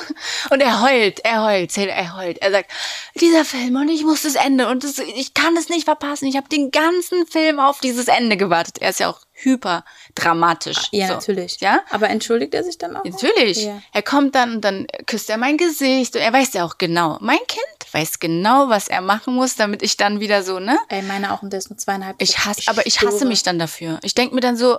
[0.55, 2.38] Und er heult, er heult, er heult.
[2.38, 2.70] Er sagt,
[3.18, 6.27] dieser Film und ich muss das Ende und das, ich kann das nicht verpassen.
[6.27, 8.79] Ich habe den ganzen Film auf dieses Ende gewartet.
[8.81, 10.77] Er ist ja auch hyper dramatisch.
[10.90, 11.14] Ja, so.
[11.14, 11.61] natürlich.
[11.61, 11.81] Ja?
[11.88, 13.05] Aber entschuldigt er sich dann auch?
[13.05, 13.64] Natürlich.
[13.64, 13.81] Ja.
[13.92, 17.16] Er kommt dann und dann küsst er mein Gesicht und er weiß ja auch genau.
[17.22, 20.79] Mein Kind weiß genau, was er machen muss, damit ich dann wieder so, ne?
[20.88, 22.16] Ey, meine auch, und der ist nur zweieinhalb.
[22.20, 23.98] Ich hasse, aber ich hasse mich dann dafür.
[24.03, 24.79] Ich denke mir dann so,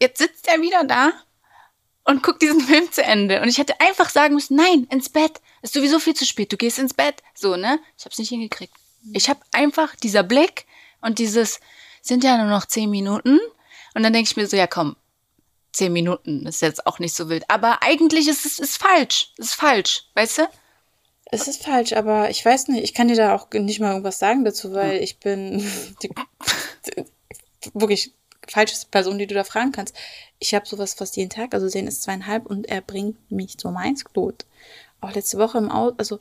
[0.00, 1.12] jetzt sitzt er wieder da
[2.08, 3.42] und guckt diesen Film zu Ende.
[3.42, 5.40] Und ich hätte einfach sagen müssen, nein, ins Bett.
[5.60, 6.50] Ist sowieso viel zu spät.
[6.50, 7.16] Du gehst ins Bett.
[7.34, 7.78] So, ne?
[7.98, 8.72] Ich hab's nicht hingekriegt.
[9.12, 10.64] Ich hab einfach dieser Blick
[11.02, 11.60] und dieses,
[12.00, 13.38] sind ja nur noch zehn Minuten.
[13.94, 14.96] Und dann denke ich mir so, ja komm,
[15.72, 17.44] zehn Minuten ist jetzt auch nicht so wild.
[17.48, 19.32] Aber eigentlich ist es ist falsch.
[19.36, 20.04] Ist falsch.
[20.14, 20.48] Weißt du?
[21.30, 24.18] Es ist falsch, aber ich weiß nicht, ich kann dir da auch nicht mal irgendwas
[24.18, 25.58] sagen dazu, weil ich bin
[26.02, 26.08] die,
[26.86, 27.04] die,
[27.74, 28.14] wirklich
[28.48, 29.94] falscheste Person, die du da fragen kannst.
[30.38, 33.76] Ich habe sowas fast jeden Tag, also Zane ist zweieinhalb und er bringt mich zum
[33.76, 34.46] Einsglot.
[35.00, 36.18] Auch letzte Woche im Auto, also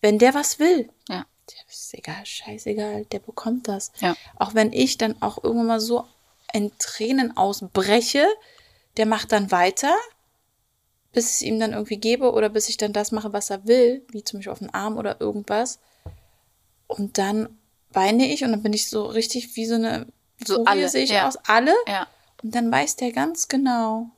[0.00, 1.26] wenn der was will, Ja.
[1.50, 3.92] der ist egal, scheißegal, der bekommt das.
[4.00, 4.16] Ja.
[4.36, 6.04] Auch wenn ich dann auch irgendwann mal so
[6.52, 8.26] in Tränen ausbreche,
[8.96, 9.94] der macht dann weiter,
[11.12, 13.66] bis ich es ihm dann irgendwie gebe oder bis ich dann das mache, was er
[13.66, 15.78] will, wie zum Beispiel auf den Arm oder irgendwas.
[16.86, 17.48] Und dann
[17.90, 20.06] weine ich und dann bin ich so richtig wie so eine
[20.44, 21.28] So Furie alle, sehe ich ja.
[21.28, 21.74] aus, alle.
[21.86, 22.06] Ja.
[22.42, 24.10] Und dann weiß der ganz genau,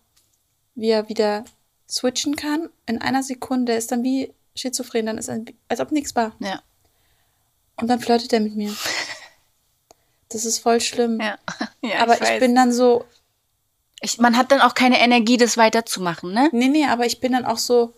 [0.75, 1.45] wie er wieder
[1.89, 2.69] switchen kann.
[2.87, 6.35] In einer Sekunde ist dann wie schizophren, dann ist er, als ob nichts war.
[6.41, 6.63] Ja.
[7.77, 8.75] Und dann flirtet er mit mir.
[10.31, 11.19] Das ist voll schlimm.
[11.23, 11.39] Ja.
[11.81, 12.41] ja aber ich, weiß.
[12.41, 13.07] bin dann so,
[14.03, 16.51] Ich, man hat dann auch keine Energie, das weiterzumachen, ne?
[16.53, 17.95] nee, nee, aber ich bin dann auch so,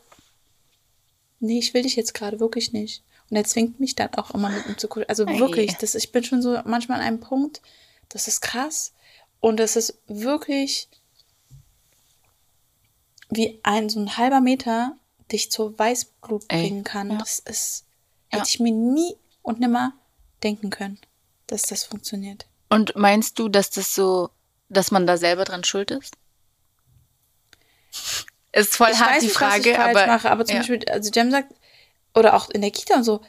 [1.40, 3.02] nee, ich will dich jetzt gerade wirklich nicht.
[3.30, 5.08] Und er zwingt mich dann auch immer mit ihm zu kuscheln.
[5.08, 7.62] Also wirklich, das, ich bin schon so manchmal an einem Punkt,
[8.10, 8.92] das ist krass.
[9.40, 10.88] Und das ist wirklich
[13.30, 14.96] wie ein so ein halber Meter
[15.32, 17.10] dich zur Weißblut Ey, bringen kann.
[17.10, 17.18] ja.
[17.18, 17.86] Das ist,
[18.32, 18.38] Ja.
[18.38, 19.92] hätte ich mir nie und nimmer
[20.42, 20.98] denken können,
[21.46, 22.46] dass das funktioniert.
[22.68, 24.30] Und meinst du, dass das so,
[24.68, 26.16] dass man da selber dran schuld ist?
[28.52, 30.60] Ist voll ich hart weiß die nicht, Frage, was ich aber mache, aber zum ja.
[30.60, 31.54] Beispiel, also Jem sagt,
[32.14, 33.20] oder auch in der Kita und so,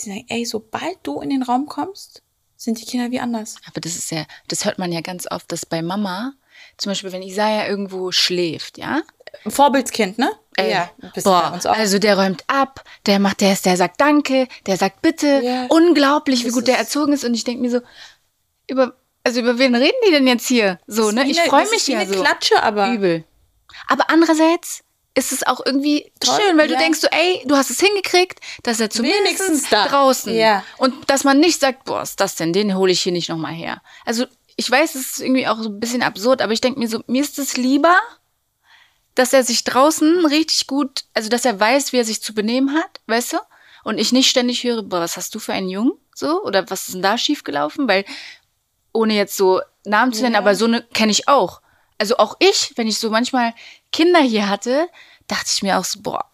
[0.00, 2.22] die sagen, ey, sobald du in den Raum kommst,
[2.62, 3.56] sind die Kinder wie anders.
[3.68, 6.32] Aber das ist ja, das hört man ja ganz oft, dass bei Mama,
[6.78, 9.02] zum Beispiel, wenn Isaiah irgendwo schläft, ja?
[9.44, 10.30] Ein Vorbildskind, ne?
[10.56, 14.76] Ey, ja, bist boah, also der räumt ab, der macht, der, der sagt Danke, der
[14.76, 15.66] sagt Bitte, Ja.
[15.70, 17.24] unglaublich, wie gut der erzogen ist.
[17.24, 17.80] Und ich denke mir so,
[18.68, 18.94] über,
[19.24, 20.78] also über wen reden die denn jetzt hier?
[20.86, 21.24] So, ne?
[21.26, 22.20] Ich freue mich ja so.
[22.20, 23.24] Klatsche, aber Übel.
[23.88, 26.80] Aber andererseits ist es auch irgendwie Toll, schön, weil du ja.
[26.80, 29.86] denkst so, ey, du hast es hingekriegt, dass er zumindest Wenigstens da.
[29.88, 30.34] draußen.
[30.34, 30.64] Ja.
[30.78, 32.52] Und dass man nicht sagt, boah, was ist das denn?
[32.52, 33.82] Den hole ich hier nicht nochmal her.
[34.06, 34.24] Also
[34.56, 37.02] ich weiß, es ist irgendwie auch so ein bisschen absurd, aber ich denke mir so,
[37.06, 37.96] mir ist es lieber,
[39.14, 42.74] dass er sich draußen richtig gut, also dass er weiß, wie er sich zu benehmen
[42.74, 43.38] hat, weißt du?
[43.84, 45.92] Und ich nicht ständig höre, boah, was hast du für einen Jungen?
[46.14, 46.42] So?
[46.44, 47.88] Oder was ist denn da schiefgelaufen?
[47.88, 48.04] Weil,
[48.92, 50.38] ohne jetzt so Namen zu nennen, Ja.
[50.40, 51.60] aber so eine kenne ich auch.
[51.98, 53.54] Also auch ich, wenn ich so manchmal
[53.92, 54.88] Kinder hier hatte,
[55.28, 56.24] dachte ich mir auch so, boah,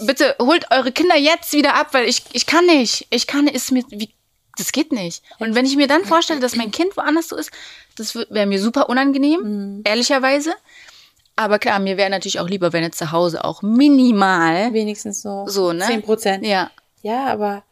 [0.00, 3.06] bitte holt eure Kinder jetzt wieder ab, weil ich, ich kann nicht.
[3.10, 4.10] Ich kann, ist mir, wie,
[4.56, 5.22] das geht nicht.
[5.38, 7.50] Und wenn ich mir dann vorstelle, dass mein Kind woanders so ist,
[7.96, 10.52] das wäre mir super unangenehm, ehrlicherweise.
[11.36, 15.46] Aber klar, mir wäre natürlich auch lieber, wenn er zu Hause auch minimal Wenigstens so,
[15.46, 15.84] so, ne?
[15.86, 16.44] 10 Prozent.
[16.44, 16.70] Ja.
[17.02, 17.62] Ja, aber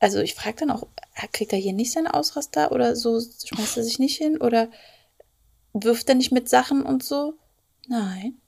[0.00, 0.88] also ich frage dann auch,
[1.32, 4.68] kriegt er hier nicht seinen Ausraster oder so schmeißt er sich nicht hin oder
[5.72, 7.34] wirft er nicht mit Sachen und so?
[7.88, 8.40] Nein.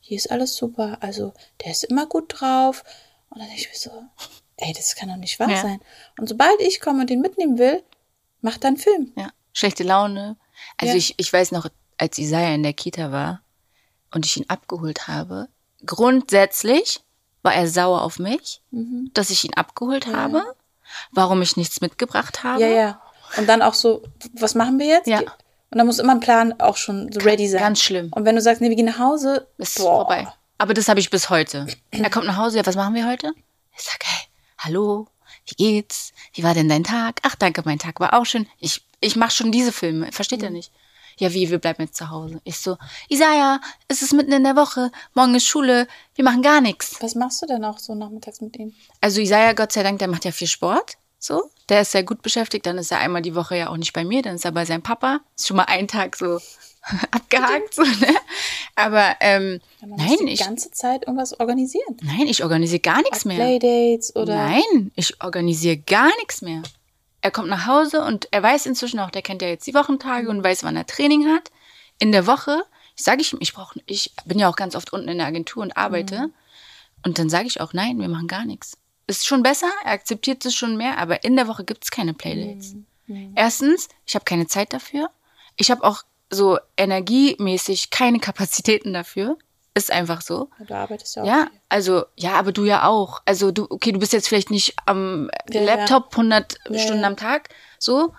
[0.00, 0.98] Hier ist alles super.
[1.00, 2.82] Also der ist immer gut drauf.
[3.30, 3.90] Und dann denke ich mir so,
[4.56, 5.60] ey, das kann doch nicht wahr Ja.
[5.62, 5.80] sein.
[6.18, 7.82] Und sobald ich komme und den mitnehmen will,
[8.40, 9.12] macht er einen Film.
[9.16, 10.36] Ja, schlechte Laune.
[10.76, 10.98] Also Ja.
[10.98, 11.66] ich, ich weiß noch,
[11.98, 13.42] als Isaiah in der Kita war
[14.12, 15.48] und ich ihn abgeholt habe,
[15.84, 17.00] grundsätzlich
[17.42, 19.10] war er sauer auf mich, Mhm.
[19.14, 20.42] dass ich ihn abgeholt habe,
[21.12, 22.62] warum ich nichts mitgebracht habe.
[22.62, 23.02] Ja, ja.
[23.36, 24.02] Und dann auch so,
[24.32, 25.06] was machen wir jetzt?
[25.06, 25.20] Ja.
[25.70, 27.60] Und dann muss immer ein Plan auch schon so ready sein.
[27.60, 28.10] Ganz schlimm.
[28.14, 30.06] Und wenn du sagst, nee, wir gehen nach Hause, Ist boah.
[30.06, 30.26] vorbei.
[30.56, 31.66] Aber das habe ich bis heute.
[31.90, 33.32] Er kommt nach Hause, ja, was machen wir heute?
[33.76, 34.26] Ich sage, hey,
[34.58, 35.06] hallo,
[35.46, 36.12] wie geht's?
[36.32, 37.20] Wie war denn dein Tag?
[37.22, 38.46] Ach, danke, mein Tag war auch schön.
[38.58, 40.44] Ich, ich mache schon diese Filme, versteht Mhm.
[40.46, 40.72] er nicht?
[41.18, 42.40] Ja, wie, wir bleiben jetzt zu Hause.
[42.44, 42.76] Ich so,
[43.08, 46.96] Isaiah, es ist mitten in der Woche, morgen ist Schule, wir machen gar nichts.
[47.00, 48.72] Was machst du denn auch so nachmittags mit ihm?
[49.00, 50.96] Also Isaiah, Gott sei Dank, der macht ja viel Sport.
[51.18, 52.64] So, der ist sehr gut beschäftigt.
[52.66, 54.64] Dann ist er einmal die Woche ja auch nicht bei mir, dann ist er bei
[54.64, 55.20] seinem Papa.
[55.36, 56.38] Ist schon mal ein Tag so
[57.10, 58.14] abgehakt, so, ne?
[58.76, 61.96] Aber ähm, Ja, muss nein, die ich, ganze Zeit irgendwas organisieren.
[62.02, 63.36] nein, ich organisiere gar nichts mehr.
[63.36, 64.34] Playdates oder.
[64.36, 66.62] Nein, ich organisiere gar nichts mehr.
[67.20, 70.28] Er kommt nach Hause und er weiß inzwischen auch, der kennt ja jetzt die Wochentage
[70.28, 71.50] und weiß, wann er Training hat.
[71.98, 72.62] In der Woche,
[72.96, 75.26] ich sage ich ihm, ich brauche, ich bin ja auch ganz oft unten in der
[75.26, 76.30] Agentur und arbeite.
[77.04, 78.78] Und dann sage ich auch, nein, wir machen gar nichts.
[79.08, 82.14] Ist schon besser, er akzeptiert es schon mehr, aber in der Woche gibt es keine
[82.14, 82.76] Playdates.
[83.34, 85.10] Erstens, ich habe keine Zeit dafür.
[85.56, 89.38] Ich habe auch so energiemäßig keine Kapazitäten dafür.
[89.74, 90.50] Ist einfach so.
[90.66, 91.26] Du arbeitest ja auch.
[91.26, 91.60] Ja, viel.
[91.68, 93.22] also, ja, aber du ja auch.
[93.24, 97.16] Also du, okay, du bist jetzt vielleicht nicht am Ja, Laptop 100 Ja, Stunden am
[97.16, 98.12] Tag, so,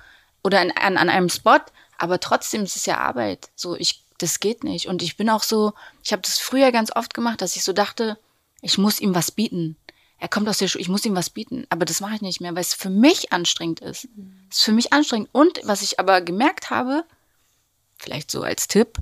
[0.44, 1.60] oder an, an, an einem Spot,
[1.98, 3.50] aber trotzdem ist es ja Arbeit.
[3.56, 4.88] So, ich, das geht nicht.
[4.88, 5.74] Und ich bin auch so,
[6.04, 8.18] ich habe das früher ganz oft gemacht, dass ich so dachte,
[8.62, 9.76] ich muss ihm was bieten.
[10.20, 11.66] Er kommt aus der Schule, ich muss ihm was bieten.
[11.70, 14.08] Aber das mache ich nicht mehr, weil es für mich anstrengend ist.
[14.50, 15.30] Es ist für mich anstrengend.
[15.32, 17.04] Und was ich aber gemerkt habe,
[17.98, 18.98] vielleicht so als Tipp,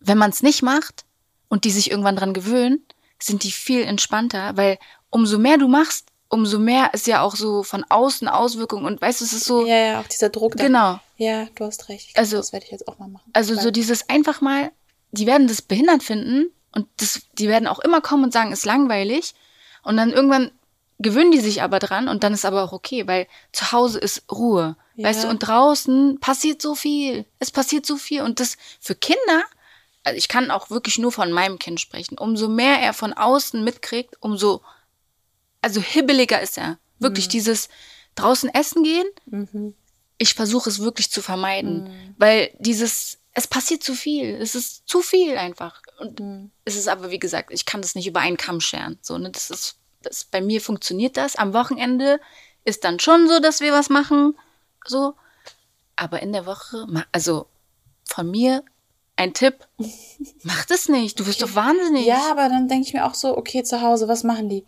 [0.00, 1.04] wenn man es nicht macht
[1.48, 2.84] und die sich irgendwann dran gewöhnen,
[3.20, 4.78] sind die viel entspannter, weil
[5.10, 9.20] umso mehr du machst, umso mehr ist ja auch so von außen Auswirkungen und weißt
[9.20, 10.56] du, es ist so, Ja, ja, auch dieser Druck.
[10.56, 10.64] da.
[10.64, 11.00] genau.
[11.16, 12.08] Ja, du hast recht.
[12.14, 13.30] Glaub, Also- das werde ich jetzt auch mal machen.
[13.32, 14.72] Also so dieses einfach mal,
[15.12, 18.64] die werden das behindert finden und das, die werden auch immer kommen und sagen, ist
[18.66, 19.34] langweilig
[19.84, 20.50] und dann irgendwann
[20.98, 24.22] gewöhnen die sich aber dran und dann ist aber auch okay, weil zu Hause ist
[24.30, 25.08] Ruhe, Ja.
[25.08, 28.22] weißt du, und draußen passiert so viel, es passiert so viel.
[28.22, 29.42] Und das für Kinder,
[30.04, 33.62] also ich kann auch wirklich nur von meinem Kind sprechen, umso mehr er von außen
[33.64, 34.62] mitkriegt, umso,
[35.62, 36.78] also hibbeliger ist er.
[37.00, 37.68] Wirklich dieses
[38.14, 39.06] draußen essen gehen,
[40.16, 45.02] ich versuche es wirklich zu vermeiden, weil dieses, es passiert zu viel, es ist zu
[45.02, 45.82] viel einfach.
[46.04, 48.98] Und es ist aber, wie gesagt, ich kann das nicht über einen Kamm scheren.
[49.00, 49.30] So, ne?
[49.30, 51.36] Das ist, das, bei mir funktioniert das.
[51.36, 52.20] Am Wochenende
[52.64, 54.36] ist dann schon so, dass wir was machen,
[54.86, 55.14] so.
[55.96, 57.46] Aber in der Woche, also
[58.04, 58.64] von mir
[59.16, 59.66] ein Tipp,
[60.42, 62.04] mach das nicht, du wirst doch wahnsinnig.
[62.04, 64.66] Ja, aber dann denke ich mir auch so, okay, zu Hause, was machen die?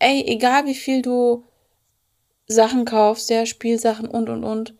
[0.00, 1.44] Ey, egal wie viel du
[2.48, 4.74] Sachen kaufst, ja, Spielsachen und und und,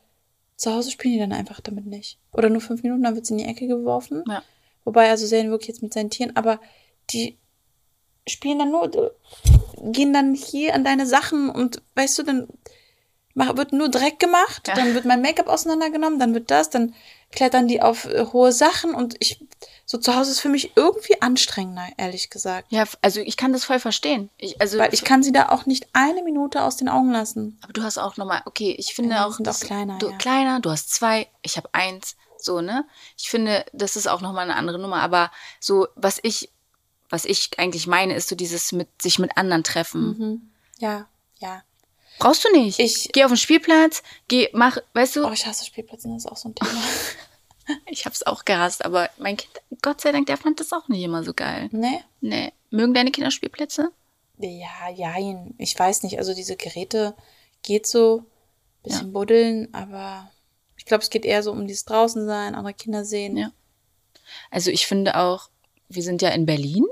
[0.56, 2.18] zu Hause spielen die dann einfach damit nicht.
[2.32, 4.24] Oder nur fünf Minuten, dann wird sie in die Ecke geworfen.
[4.26, 4.42] Ja.
[4.84, 6.60] Wobei, also sehen wirklich jetzt mit seinen Tieren, aber
[7.10, 7.36] die
[8.28, 9.14] spielen dann nur,
[9.92, 12.48] gehen dann hier an deine Sachen und weißt du, dann
[13.34, 14.74] wird nur Dreck gemacht, Ja.
[14.74, 16.94] dann wird mein Make-up auseinandergenommen, dann wird das, dann
[17.30, 19.42] klettern die auf äh, hohe Sachen und ich,
[19.86, 22.66] so zu Hause ist für mich irgendwie anstrengender, ehrlich gesagt.
[22.72, 24.30] Ja, also ich kann das voll verstehen.
[24.36, 27.58] Ich, also, Weil ich kann sie da auch nicht eine Minute aus den Augen lassen.
[27.62, 30.10] Aber du hast auch nochmal, okay, ich finde Ja, auch, sind das- auch kleiner, du,
[30.10, 30.16] ja.
[30.18, 32.86] kleiner, du hast zwei, ich habe eins, so, ne?
[33.16, 35.00] Ich finde, das ist auch nochmal eine andere Nummer.
[35.02, 36.50] Aber so, was ich,
[37.08, 40.52] was ich eigentlich meine, ist so dieses mit sich mit anderen treffen.
[40.78, 41.62] Ja, ja.
[42.18, 42.78] Brauchst du nicht.
[42.78, 46.30] Ich- geh auf den Spielplatz, geh, mach, weißt du, Oh, ich hasse Spielplätze, das ist
[46.30, 46.70] auch so ein Thema.
[47.86, 51.02] ich hab's auch gehasst, aber mein Kind, Gott sei Dank, der fand das auch nicht
[51.02, 51.68] immer so geil.
[51.72, 52.02] ne?
[52.20, 52.52] Nee.
[52.70, 53.90] Mögen deine Kinder Spielplätze?
[54.38, 55.54] Ja, jein.
[55.58, 57.14] Ich weiß nicht, also diese Geräte
[57.62, 58.24] geht so,
[58.82, 60.30] bisschen buddeln, aber
[60.80, 63.36] ich glaube, es geht eher so um dieses draußen sein, andere Kinder sehen.
[63.36, 63.52] Ja.
[64.50, 65.50] Also ich finde auch,
[65.90, 66.86] wir sind ja in Berlin.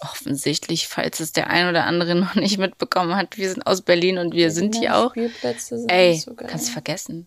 [0.00, 4.18] Offensichtlich, falls es der ein oder andere noch nicht mitbekommen hat, wir sind aus Berlin
[4.18, 5.10] und wir sind hier auch.
[5.10, 6.46] Spielplätze sind Ey, so geil.
[6.48, 7.26] kannst du vergessen.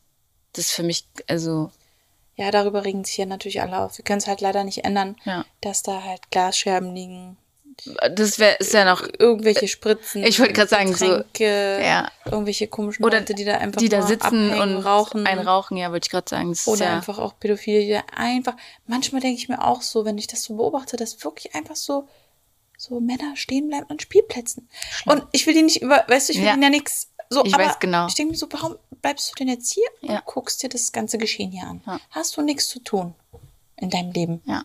[0.53, 1.69] Das ist für mich, also,
[2.37, 3.97] Ja, darüber regen sich hier natürlich alle auf.
[3.97, 5.43] Wir können es halt leider nicht ändern, Ja.
[5.59, 7.35] dass da halt Glasscherben liegen,
[8.11, 10.23] das wäre ist ja noch irgendwelche Spritzen.
[10.23, 12.11] Ich wollte gerade sagen, so- Getränke, ja.
[12.25, 15.25] irgendwelche komischen Oder Leute, die da einfach die da sitzen und rauchen.
[15.25, 16.49] ein Rauchen, ja, wollte ich gerade sagen.
[16.49, 18.55] Das Oder ja, einfach auch Pädophile, die da einfach.
[18.87, 22.07] Manchmal denke ich mir auch so, wenn ich das so beobachte, dass wirklich einfach so,
[22.77, 24.69] so Männer stehen bleiben an Spielplätzen.
[25.05, 26.53] Und ich will die nicht über, weißt du, ich will Ja.
[26.53, 27.09] ihnen ja nichts.
[27.29, 28.07] So, Ich aber weiß genau.
[28.07, 30.17] Ich denke mir so, warum bleibst du denn jetzt hier Ja.
[30.17, 31.81] und guckst dir das ganze Geschehen hier an?
[31.87, 31.99] Ja.
[32.11, 33.15] Hast du nichts zu tun
[33.77, 34.41] in deinem Leben?
[34.45, 34.63] ja.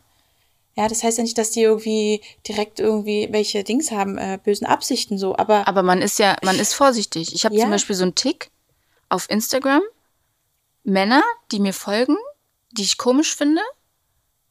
[0.77, 4.67] Ja, das heißt ja nicht, dass die irgendwie direkt irgendwie welche Dings haben, äh, bösen
[4.67, 7.35] Absichten so, aber, Aber man ist ja, man ist vorsichtig.
[7.35, 7.63] Ich habe Ja.
[7.63, 8.51] zum Beispiel so einen Tick
[9.09, 9.83] auf Instagram.
[10.85, 12.17] Männer, die mir folgen,
[12.73, 13.61] die ich komisch finde,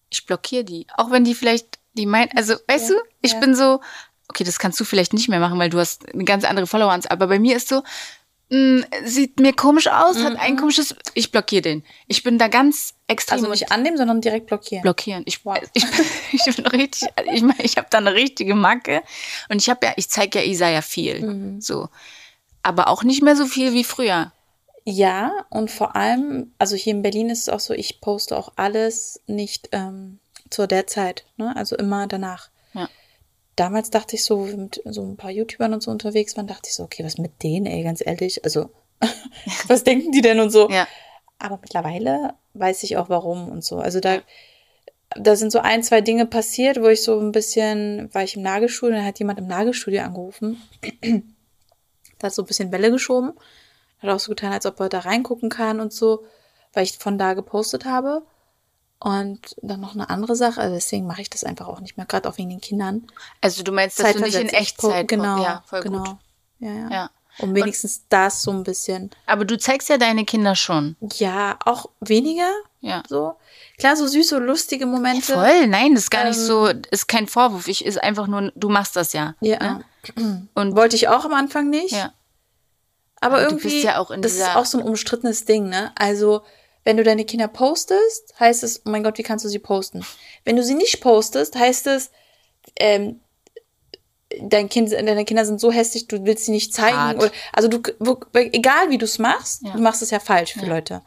[0.10, 0.88] ich blockiere die.
[0.98, 3.40] Auch wenn die vielleicht, die meinen, also weißt Ja, du, ich ja.
[3.40, 3.80] bin so,
[4.28, 7.00] okay, das kannst du vielleicht nicht mehr machen, weil du hast eine ganz andere Follower,
[7.10, 7.84] aber bei mir ist so,
[8.50, 11.84] mh, sieht mir komisch aus, hat ein komisches, ich blockiere den.
[12.08, 14.82] Ich bin da ganz extrem also nicht annehmen, sondern direkt blockieren.
[14.84, 15.24] blockieren.
[15.26, 15.58] Ich, Wow.
[15.74, 15.84] ich,
[16.34, 19.02] ich bin richtig, ich meine, ich habe da eine richtige Macke
[19.50, 21.62] und ich habe ja, ich zeige ja Isa ja viel, Mhm.
[21.62, 21.90] so,
[22.64, 24.32] aber auch nicht mehr so viel wie früher.
[24.88, 28.52] Ja, und vor allem, also hier in Berlin ist es auch so, ich poste auch
[28.56, 30.20] alles nicht ähm,
[30.52, 31.56] zu der Zeit, ne?
[31.56, 32.50] Also immer danach.
[32.74, 32.88] Ja.
[33.56, 36.76] Damals dachte ich so, mit so ein paar YouTubern und so unterwegs waren, dachte ich
[36.76, 38.70] so, okay, was mit denen, ey, ganz ehrlich, also
[39.68, 40.70] was denken die denn und so.
[40.70, 40.88] Ja,
[41.40, 43.78] Aber mittlerweile weiß ich auch warum und so.
[43.78, 44.20] Also da,
[45.16, 48.42] da sind so ein, zwei Dinge passiert, wo ich so ein bisschen, war ich im
[48.42, 50.62] Nagelstudio, dann hat jemand im Nagelstudio angerufen.
[52.20, 53.34] da hat so ein bisschen Bälle geschoben.
[54.00, 56.26] Hat auch so getan, als ob er da reingucken kann und so,
[56.74, 58.24] weil ich von da gepostet habe.
[59.00, 62.06] Und dann noch eine andere Sache, also deswegen mache ich das einfach auch nicht mehr,
[62.06, 63.06] gerade auch wegen den Kindern.
[63.42, 66.04] also du meinst, dass du nicht in Echtzeit, Genau, ja, voll genau.
[66.04, 66.18] gut.
[66.60, 66.90] Ja, ja.
[66.90, 67.10] Ja.
[67.40, 69.12] Um wenigstens das so ein bisschen.
[69.26, 70.96] Aber du zeigst ja deine Kinder schon.
[71.16, 73.04] Ja, auch weniger Ja.
[73.10, 73.36] so.
[73.78, 75.34] Klar, so süße, lustige Momente.
[75.34, 77.68] Voll, nein, das ist gar nicht Ähm, so, ist kein Vorwurf.
[77.68, 79.36] Ich ist einfach nur, du machst das ja.
[79.42, 79.60] Ja.
[80.16, 80.48] Ne?
[80.56, 81.92] Und Wollte ich auch am Anfang nicht.
[81.92, 82.14] ja,
[83.20, 85.68] Aber, Aber du irgendwie, bist ja auch in das ist auch so ein umstrittenes Ding,
[85.68, 85.92] ne?
[85.96, 86.42] Also,
[86.86, 90.06] wenn du deine Kinder postest, heißt es, oh mein Gott, wie kannst du sie posten?
[90.46, 92.12] Wenn du sie nicht postest, heißt es,
[92.78, 93.20] ähm,
[94.42, 97.20] dein kind, deine Kinder sind so hässlich, du willst sie nicht zeigen.
[97.20, 97.82] Oder, also du,
[98.34, 99.74] egal wie du es machst, Ja.
[99.74, 101.02] du machst es ja falsch für Leute.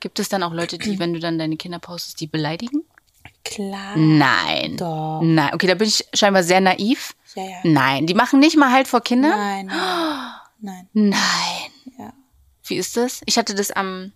[0.00, 2.84] gibt es dann auch Leute, die, wenn du dann deine Kinder postest, die beleidigen?
[3.44, 3.96] Klar.
[3.96, 4.76] Nein.
[4.76, 5.20] Doch.
[5.22, 7.14] Nein, okay, da bin ich scheinbar sehr naiv.
[7.34, 7.56] Ja, ja.
[7.64, 9.30] Nein, die machen nicht mal halt vor Kindern?
[9.30, 10.32] Nein, nein.
[10.60, 10.88] Nein.
[10.92, 11.94] Nein.
[11.98, 12.12] Ja.
[12.64, 13.20] Wie ist das?
[13.26, 14.12] Ich hatte das am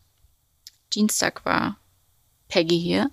[0.95, 1.77] Dienstag war
[2.49, 3.11] Peggy hier.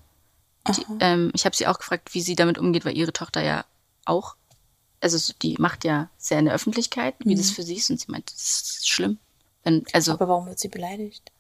[0.67, 3.63] Die, ähm, ich habe sie auch gefragt, wie sie damit umgeht, weil ihre Tochter ja
[4.05, 4.35] auch,
[4.99, 7.89] also so- die macht ja sehr in der Öffentlichkeit, wie das für sie ist.
[7.89, 8.41] Und sie meint, das
[8.79, 9.17] ist schlimm.
[9.63, 11.31] Wenn, also Aber warum wird sie beleidigt?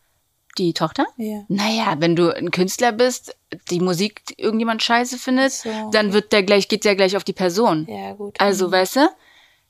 [0.57, 1.05] die Tochter?
[1.17, 1.43] Ja.
[1.49, 3.35] Naja, wenn du ein Künstler bist,
[3.69, 5.91] die Musik irgendjemand scheiße findet, So.
[5.91, 7.85] dann wird der gleich, geht der gleich auf die Person.
[7.87, 8.39] Ja, gut.
[8.41, 9.09] Also, weißt du,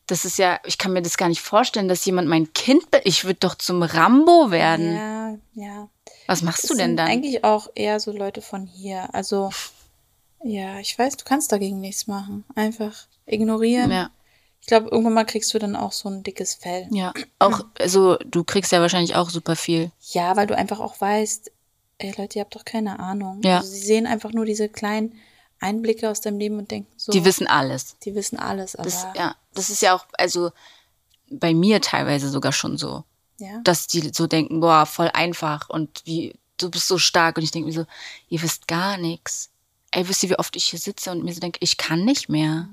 [0.05, 3.25] das ist ja, ich kann mir das gar nicht vorstellen, dass jemand mein Kind, ich
[3.25, 4.95] würde doch zum Rambo werden.
[4.95, 5.89] Ja, ja.
[6.27, 7.07] Was machst Es du denn dann?
[7.07, 9.13] Eigentlich auch eher so Leute von hier.
[9.15, 9.49] Also,
[10.43, 12.45] ja, ich weiß, du kannst dagegen nichts machen.
[12.55, 12.93] Einfach
[13.25, 13.91] ignorieren.
[13.91, 14.11] Ja,
[14.61, 16.87] Ich glaube, irgendwann mal kriegst du dann auch so ein dickes Fell.
[16.91, 17.13] ja.
[17.39, 19.91] Auch, also, du kriegst ja wahrscheinlich auch super viel.
[20.11, 21.51] Ja, weil du einfach auch weißt,
[21.99, 23.41] ey Leute, ihr habt doch keine Ahnung.
[23.43, 23.57] Ja.
[23.57, 25.13] Also, sie sehen einfach nur diese kleinen
[25.59, 27.95] Einblicke aus deinem Leben und denken so, Die wissen alles.
[28.03, 30.51] die wissen alles, aber Das, ja, das ist ja auch, also,
[31.31, 33.03] bei mir teilweise sogar schon so.
[33.37, 33.59] Ja.
[33.63, 37.37] dass die so denken, boah, voll einfach und wie, du bist so stark.
[37.37, 37.85] Und ich denke mir so,
[38.29, 39.49] ihr wisst gar nichts.
[39.91, 42.29] Ey, wisst ihr, wie oft ich hier sitze und mir so denke, ich kann nicht
[42.29, 42.69] mehr.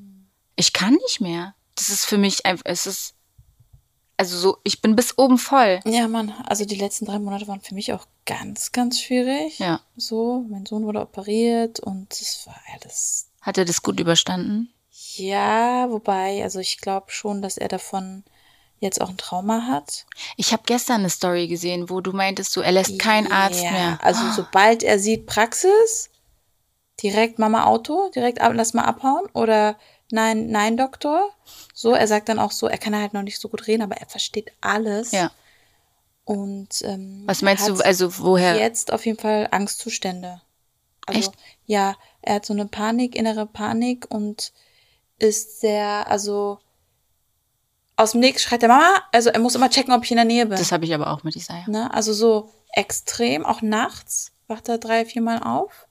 [0.57, 1.55] Ich kann nicht mehr.
[1.77, 3.15] Das ist für mich einfach, es ist,
[4.17, 5.81] also so, ich bin bis oben voll.
[5.85, 9.59] Ja, Mann, also die letzten drei Monate waren für mich auch ganz, ganz schwierig.
[9.59, 9.81] Ja.
[9.97, 14.73] So, mein Sohn wurde operiert und es war alles Hat er das gut überstanden?
[15.17, 18.25] Ja, wobei, also ich glaube schon, dass er davon
[18.85, 20.07] jetzt auch ein Trauma hat.
[20.37, 23.71] Ich habe gestern eine Story gesehen, wo du meintest, so, er lässt keinen Arzt Ja,
[23.73, 23.99] mehr.
[24.03, 26.11] Also sobald er sieht Praxis,
[27.03, 29.77] direkt Mama Auto, direkt ab, lass mal abhauen oder
[30.11, 31.31] nein, nein Doktor.
[31.73, 33.97] So, er sagt dann auch so, er kann halt noch nicht so gut reden, aber
[33.97, 35.13] er versteht alles.
[35.13, 35.33] Ja.
[36.25, 38.57] Und ähm, Was meinst du, also woher?
[38.57, 40.41] Jetzt auf jeden Fall Angstzustände.
[41.07, 41.33] Also Echt?
[41.67, 44.53] ja, er hat so eine Panik, innere Panik und
[45.19, 46.59] ist sehr, also
[47.97, 50.25] aus dem Nix schreit der Mama, also er muss immer checken, ob ich in der
[50.25, 50.59] Nähe bin.
[50.59, 51.69] Das habe ich aber auch mit Isaiah.
[51.69, 51.93] Ne?
[51.93, 55.87] Also so extrem, auch nachts wacht er drei, viermal auf,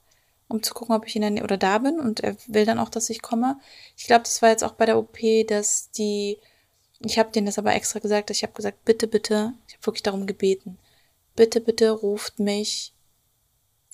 [0.48, 1.98] um zu gucken, ob ich in der Nähe oder da bin.
[1.98, 3.58] Und er will dann auch, dass ich komme.
[3.96, 6.38] Ich glaube, das war jetzt auch bei der OP, dass die,
[7.00, 9.86] ich habe denen das aber extra gesagt, dass ich habe gesagt, bitte, bitte, ich habe
[9.86, 10.78] wirklich darum gebeten,
[11.36, 12.92] bitte, bitte ruft mich,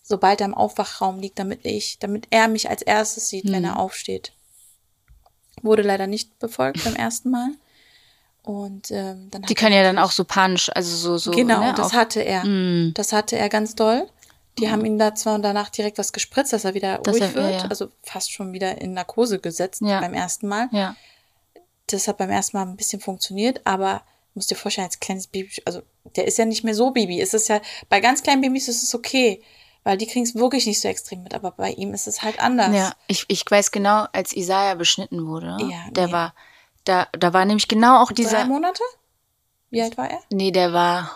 [0.03, 3.79] sobald er im Aufwachraum liegt, damit ich, damit er mich als erstes sieht, wenn er
[3.79, 4.33] aufsteht.
[5.63, 7.51] Wurde leider nicht befolgt beim ersten Mal.
[8.51, 11.31] Und ähm, dann Die können ja dann auch so panisch, also so, so.
[11.31, 12.45] Genau, ne, das auch, hatte er.
[12.45, 12.93] Mm.
[12.95, 14.09] Das hatte er ganz doll.
[14.59, 17.63] Die haben ihm da zwar danach direkt was gespritzt, dass er wieder Dass ruhig wird,
[17.63, 17.69] ja.
[17.69, 20.01] also fast schon wieder in Narkose gesetzt Ja.
[20.01, 20.69] beim ersten Mal.
[20.73, 20.97] Ja.
[21.87, 24.03] Das hat beim ersten Mal ein bisschen funktioniert, aber
[24.35, 25.83] musst dir vorstellen, als kleines Baby, also
[26.17, 27.21] der ist ja nicht mehr so Baby.
[27.21, 29.41] Es ist ja, bei ganz kleinen Babys ist es okay,
[29.85, 32.41] weil die kriegen es wirklich nicht so extrem mit, aber bei ihm ist es halt
[32.41, 32.75] anders.
[32.75, 36.13] Ja, ich, ich weiß genau, als Isaiah beschnitten wurde, Ja, der nee.
[36.13, 36.35] war,
[36.85, 38.45] da, da war nämlich genau auch Drei dieser.
[38.47, 38.83] Monate?
[39.71, 40.21] Wie alt war er?
[40.31, 41.11] Nee, der war,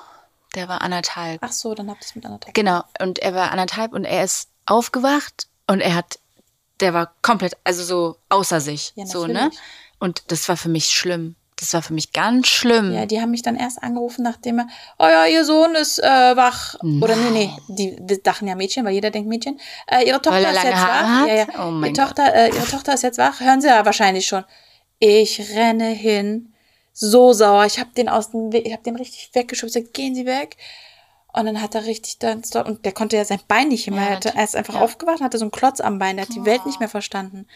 [0.54, 1.40] der war anderthalb.
[1.42, 2.54] Ach so, dann habt ihr es mit anderthalb.
[2.54, 2.82] Genau.
[3.00, 6.18] Und er war anderthalb und er ist aufgewacht und er hat,
[6.80, 8.92] der war komplett, also so außer sich.
[8.94, 9.50] Ja, so, ne?
[9.98, 11.36] Und das war für mich schlimm.
[11.56, 12.92] Das war für mich ganz schlimm.
[12.92, 14.66] Ja, die haben mich dann erst angerufen, nachdem er,
[14.98, 16.74] oh ja, ihr Sohn ist äh, wach.
[16.82, 19.60] Oder nee, nee, die wir dachten ja Mädchen, weil jeder denkt Mädchen.
[19.86, 21.20] Äh, ihre Tochter er ist jetzt Haare wach.
[21.20, 21.28] hat?
[21.28, 21.46] Ja, ja.
[21.60, 23.40] Oh mein ihre, Tochter, äh, ihre Tochter ist jetzt wach.
[23.40, 24.44] Hören Sie ja wahrscheinlich schon.
[25.06, 26.54] Ich renne hin,
[26.94, 27.66] so sauer.
[27.66, 29.76] Ich habe den aus dem Weg, ich habe den richtig weggeschubst.
[29.76, 30.56] Ich sag, gehen Sie weg.
[31.34, 34.00] Und dann hat er richtig dann, und der konnte ja sein Bein nicht mehr.
[34.00, 34.80] Ja, er, hatte, er ist einfach ja.
[34.80, 37.46] aufgewacht, hatte so einen Klotz am Bein, der hat die Welt nicht mehr verstanden.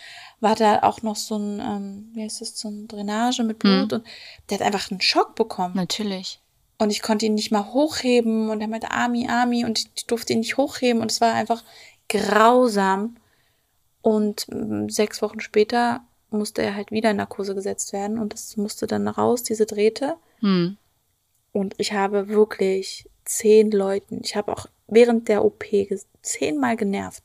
[0.40, 3.88] War da auch noch so ein, ähm, wie heißt das, so ein Drainage mit Hm.
[3.88, 4.06] Blut und
[4.50, 5.74] der hat einfach einen Schock bekommen.
[5.74, 6.40] Natürlich.
[6.76, 10.34] Und ich konnte ihn nicht mal hochheben und er meinte Ami, Ami und ich durfte
[10.34, 11.64] ihn nicht hochheben und es war einfach
[12.10, 13.16] grausam.
[14.02, 18.56] Und ähm, sechs Wochen später musste er halt wieder in Narkose gesetzt werden und das
[18.56, 20.16] musste dann raus, diese Drähte.
[20.40, 20.76] Hm.
[21.52, 25.64] Und ich habe wirklich zehn Leuten, ich habe auch während der OP
[26.22, 27.22] zehnmal genervt.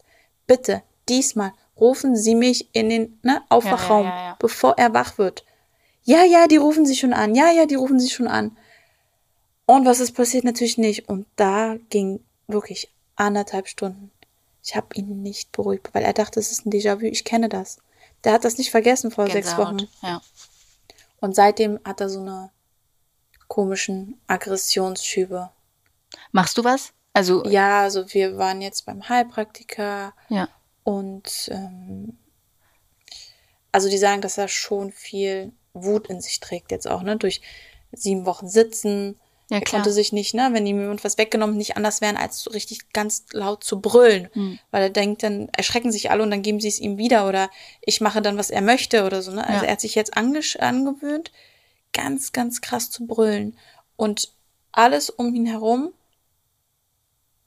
[0.47, 4.35] Bitte, diesmal rufen Sie mich in den ne, Aufwachraum, ja, ja, ja.
[4.39, 5.45] bevor er wach wird.
[6.03, 7.33] Ja, ja, die rufen Sie schon an.
[7.35, 8.57] Ja, ja, die rufen Sie schon an.
[9.65, 10.43] Und was ist passiert?
[10.43, 11.07] Natürlich nicht.
[11.07, 14.11] Und da ging wirklich anderthalb Stunden.
[14.63, 17.05] Ich habe ihn nicht beruhigt, weil er dachte, es ist ein Déjà-vu.
[17.05, 17.77] Ich kenne das.
[18.23, 19.75] Der hat das nicht vergessen vor sechs Gänsehaut.
[19.81, 19.89] Wochen.
[20.01, 20.21] Ja.
[21.19, 22.51] Und seitdem hat er so eine
[23.47, 25.49] komischen Aggressionsschübe.
[26.31, 26.93] Machst du was?
[27.13, 30.49] Also, Ja, also wir waren jetzt beim Heilpraktiker ja.
[30.83, 32.17] und ähm,
[33.71, 37.17] also die sagen, dass er schon viel Wut in sich trägt jetzt auch, ne?
[37.17, 37.41] Durch
[37.91, 39.19] sieben Wochen sitzen.
[39.49, 42.41] Ja, er konnte sich nicht, ne, wenn ihm jemand was weggenommen, nicht anders werden, als
[42.41, 44.29] so richtig ganz laut zu brüllen.
[44.33, 44.57] Hm.
[44.71, 47.49] Weil er denkt, dann erschrecken sich alle und dann geben sie es ihm wieder oder
[47.81, 49.45] ich mache dann, was er möchte oder so, ne?
[49.45, 49.67] Also Ja.
[49.67, 51.31] er hat sich jetzt angewöhnt,
[51.91, 53.57] ganz, ganz krass zu brüllen.
[53.97, 54.31] Und
[54.71, 55.93] alles um ihn herum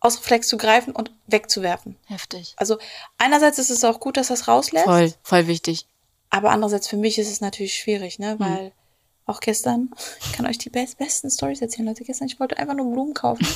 [0.01, 1.97] aus Reflex zu greifen und wegzuwerfen.
[2.07, 2.55] Heftig.
[2.57, 2.79] Also
[3.19, 5.87] einerseits ist es auch gut, dass er es rauslässt, Voll, voll wichtig.
[6.31, 8.25] aber andererseits für mich ist es natürlich schwierig, Hm.
[8.25, 8.35] ne?
[8.39, 8.73] Weil
[9.27, 9.91] auch gestern,
[10.25, 12.05] ich kann euch die best besten Stories erzählen, Leute.
[12.05, 13.47] Gestern, ich wollte einfach nur Blumen kaufen.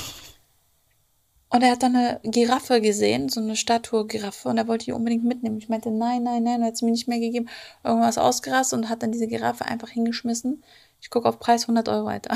[1.52, 5.24] Und er hat dann eine Giraffe gesehen, so eine Statue-Giraffe, und er wollte die unbedingt
[5.24, 5.58] mitnehmen.
[5.58, 7.48] Ich meinte, nein, nein, nein, er hat sie mir nicht mehr gegeben.
[7.82, 10.62] Irgendwas ausgerastet und hat dann diese Giraffe einfach hingeschmissen.
[11.00, 12.30] Ich gucke auf Preis 100 Euro, Alter.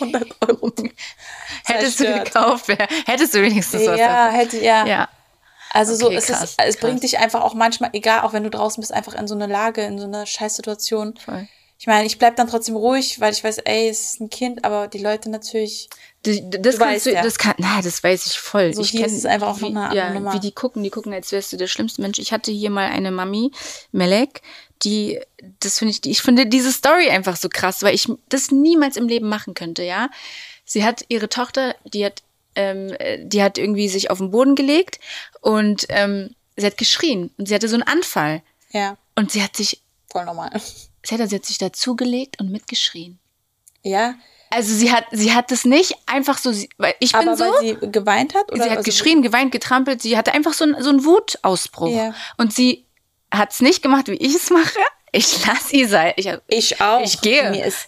[0.00, 0.72] 100 Euro.
[1.66, 4.38] Hättest du gekauft, wär, hättest du wenigstens was Ja, davon.
[4.40, 4.86] hätte ja.
[4.86, 5.08] Ja.
[5.74, 6.76] Also so, Okay, es, krass, ist, es krass.
[6.78, 9.46] bringt dich einfach auch manchmal, egal, auch wenn du draußen bist, einfach in so eine
[9.46, 11.16] Lage, in so eine Scheißsituation.
[11.16, 11.48] Voll.
[11.82, 14.64] Ich meine, ich bleib dann trotzdem ruhig, weil ich weiß, ey, es ist ein Kind,
[14.64, 15.90] aber die Leute natürlich,
[16.22, 17.24] Das, das kannst du, ja.
[17.24, 18.72] das kann, na, das weiß ich voll.
[18.72, 20.32] So ich hier kenn, ist es einfach auch wie, noch eine ja, Nummer.
[20.32, 22.20] Wie die gucken, die gucken, als wärst du der schlimmste Mensch.
[22.20, 23.50] Ich hatte hier mal eine Mami,
[23.90, 24.42] Melek,
[24.84, 25.18] die,
[25.58, 29.08] das finde ich, ich finde diese Story einfach so krass, weil ich das niemals im
[29.08, 30.08] Leben machen könnte, ja.
[30.64, 32.22] Sie hat ihre Tochter, die hat,
[32.54, 35.00] ähm, äh, die hat irgendwie sich auf den Boden gelegt
[35.40, 39.56] und ähm, sie hat geschrien und sie hatte so einen Anfall ja, und sie hat
[39.56, 40.52] sich, voll normal.
[41.04, 43.18] Sie hat, sie hat sich dazugelegt und mitgeschrien.
[43.82, 44.14] Ja,
[44.50, 47.44] Also sie hat, sie hat das nicht einfach so, sie- weil ich bin aber so.
[47.44, 48.52] weil sie geweint hat?
[48.52, 50.02] Oder sie hat geschrien, geweint, getrampelt.
[50.02, 51.88] Sie hatte einfach so, einen- so einen Wutausbruch.
[51.90, 52.14] Ja.
[52.36, 52.84] Und sie
[53.32, 54.78] hat es nicht gemacht, wie ich es mache.
[55.10, 56.12] Ich lass ihr sein.
[56.16, 57.00] Ich, Ich auch.
[57.02, 57.42] ich gehe.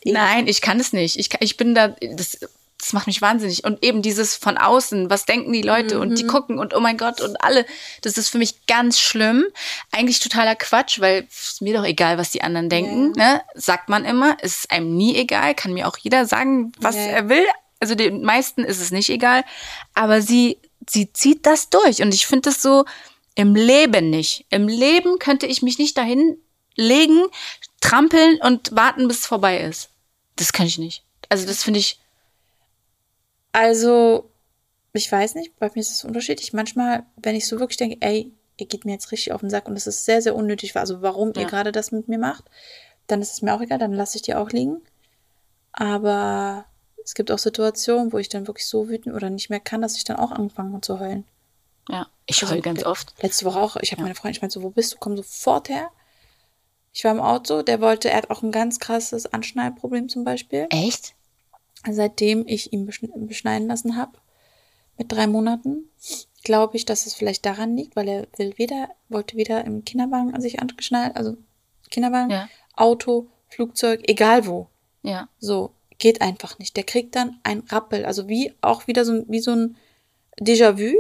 [0.05, 1.19] Eh- Nein, ich kann es nicht.
[1.19, 2.39] Ich, kann- ich bin da, das,
[2.85, 3.65] das macht mich wahnsinnig.
[3.65, 6.15] Und eben dieses von außen, was denken die Leute und Mhm.
[6.17, 7.65] die gucken und oh mein Gott und alle,
[8.03, 9.47] das ist für mich ganz schlimm.
[9.91, 13.13] Eigentlich totaler Quatsch, weil es mir doch egal, was die anderen denken.
[13.13, 13.41] Ne?
[13.55, 17.09] Sagt man immer, ist einem nie egal, kann mir auch jeder sagen, was Ja, ja.
[17.09, 17.47] er will.
[17.81, 19.45] Also den meisten ist es nicht egal.
[19.95, 22.03] Aber sie, sie zieht das durch.
[22.03, 22.85] Und ich finde das so
[23.35, 24.45] im Leben nicht.
[24.51, 26.37] Im Leben könnte ich mich nicht dahin
[26.77, 27.25] legen,
[27.81, 29.89] trampeln und warten, bis es vorbei ist.
[30.37, 31.03] Das kann ich nicht.
[31.31, 31.99] Also das finde ich,
[33.55, 34.31] Also,
[34.93, 36.53] ich weiß nicht, bei mir ist es unterschiedlich.
[36.53, 39.69] Manchmal, wenn ich so wirklich denke, ey, ihr geht mir jetzt richtig auf den Sack
[39.69, 41.49] und es ist sehr, sehr unnötig, also warum ihr Ja.
[41.49, 42.45] gerade das mit mir macht,
[43.07, 44.83] dann ist es mir auch egal, dann lasse ich die auch liegen.
[45.73, 46.65] Aber
[47.05, 49.97] es gibt auch Situationen, wo ich dann wirklich so wütend oder nicht mehr kann, dass
[49.97, 51.25] ich dann auch anfange zu heulen.
[51.89, 53.15] ja, ich Also, heul ganz oft.
[53.23, 54.97] Letzte Woche auch, ich habe meine Freundin, ich meinte so, wo bist du?
[54.99, 55.91] Komm sofort her.
[56.93, 60.67] Ich war im Auto, der wollte, er hat auch ein ganz krasses Anschnallproblem zum Beispiel.
[60.71, 61.15] Echt?
[61.91, 64.13] Seitdem ich ihn beschn- beschneiden lassen habe,
[64.97, 65.91] mit drei Monaten,
[66.43, 70.35] glaube ich, dass es vielleicht daran liegt, weil er will weder, wollte weder im Kinderwagen
[70.35, 71.37] an sich angeschnallt, also
[71.91, 72.49] Kinderwagen, Ja.
[72.77, 74.69] Auto, Flugzeug, egal wo.
[75.03, 75.29] Ja.
[75.39, 76.77] So, geht einfach nicht.
[76.77, 79.77] Der kriegt dann ein Rappel, also wie auch wieder so, ein- wie so ein
[80.41, 80.93] Déjà-vu.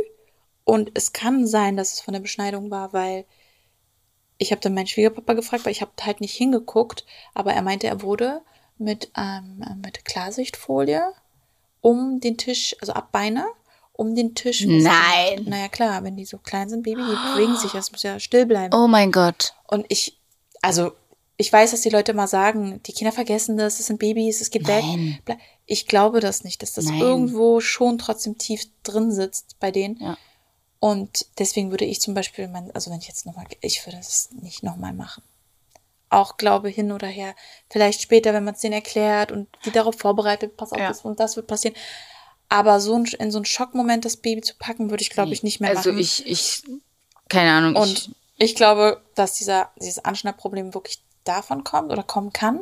[0.65, 3.25] Und es kann sein, dass es von der Beschneidung war, weil
[4.39, 7.05] ich habe dann meinen Schwiegerpapa gefragt, weil ich habe halt nicht hingeguckt,
[7.35, 8.41] aber er meinte, er wurde
[8.79, 11.13] mit, ähm, mit Klarsichtfolie
[11.81, 13.47] um den Tisch, also ab Beine,
[13.93, 14.65] um den Tisch.
[14.67, 15.45] Nein.
[15.45, 18.47] Naja, klar, wenn die so klein sind, Baby, die bewegen sich, das muss ja still
[18.47, 18.75] bleiben.
[18.75, 19.55] Oh mein Gott.
[19.69, 20.19] Und ich,
[20.63, 20.93] also,
[21.37, 24.51] ich weiß, dass die Leute immer sagen, die Kinder vergessen das, es sind Babys, es
[24.51, 25.19] geht Nein.
[25.27, 25.39] weg.
[25.67, 27.01] Ich glaube das nicht, dass das Nein.
[27.01, 29.99] irgendwo schon trotzdem tief drin sitzt bei denen.
[30.01, 30.17] Ja.
[30.81, 34.31] Und deswegen würde ich zum Beispiel, mein, also wenn ich jetzt nochmal, ich würde das
[34.33, 35.23] nicht nochmal machen.
[36.15, 37.35] Auch Glaube hin oder her.
[37.69, 40.89] Vielleicht später, wenn man es denen erklärt und die darauf vorbereitet, pass auf, Ja.
[40.89, 41.77] das und das wird passieren.
[42.49, 45.43] Aber so ein, in so einen Schockmoment das Baby zu packen, würde ich, glaube ich,
[45.43, 46.01] nicht mehr also machen.
[46.01, 46.63] ich, ich,
[47.29, 47.75] keine Ahnung.
[47.75, 52.61] Und ich glaube, dass dieser, dieses Anschnallproblem wirklich davon kommt oder kommen kann.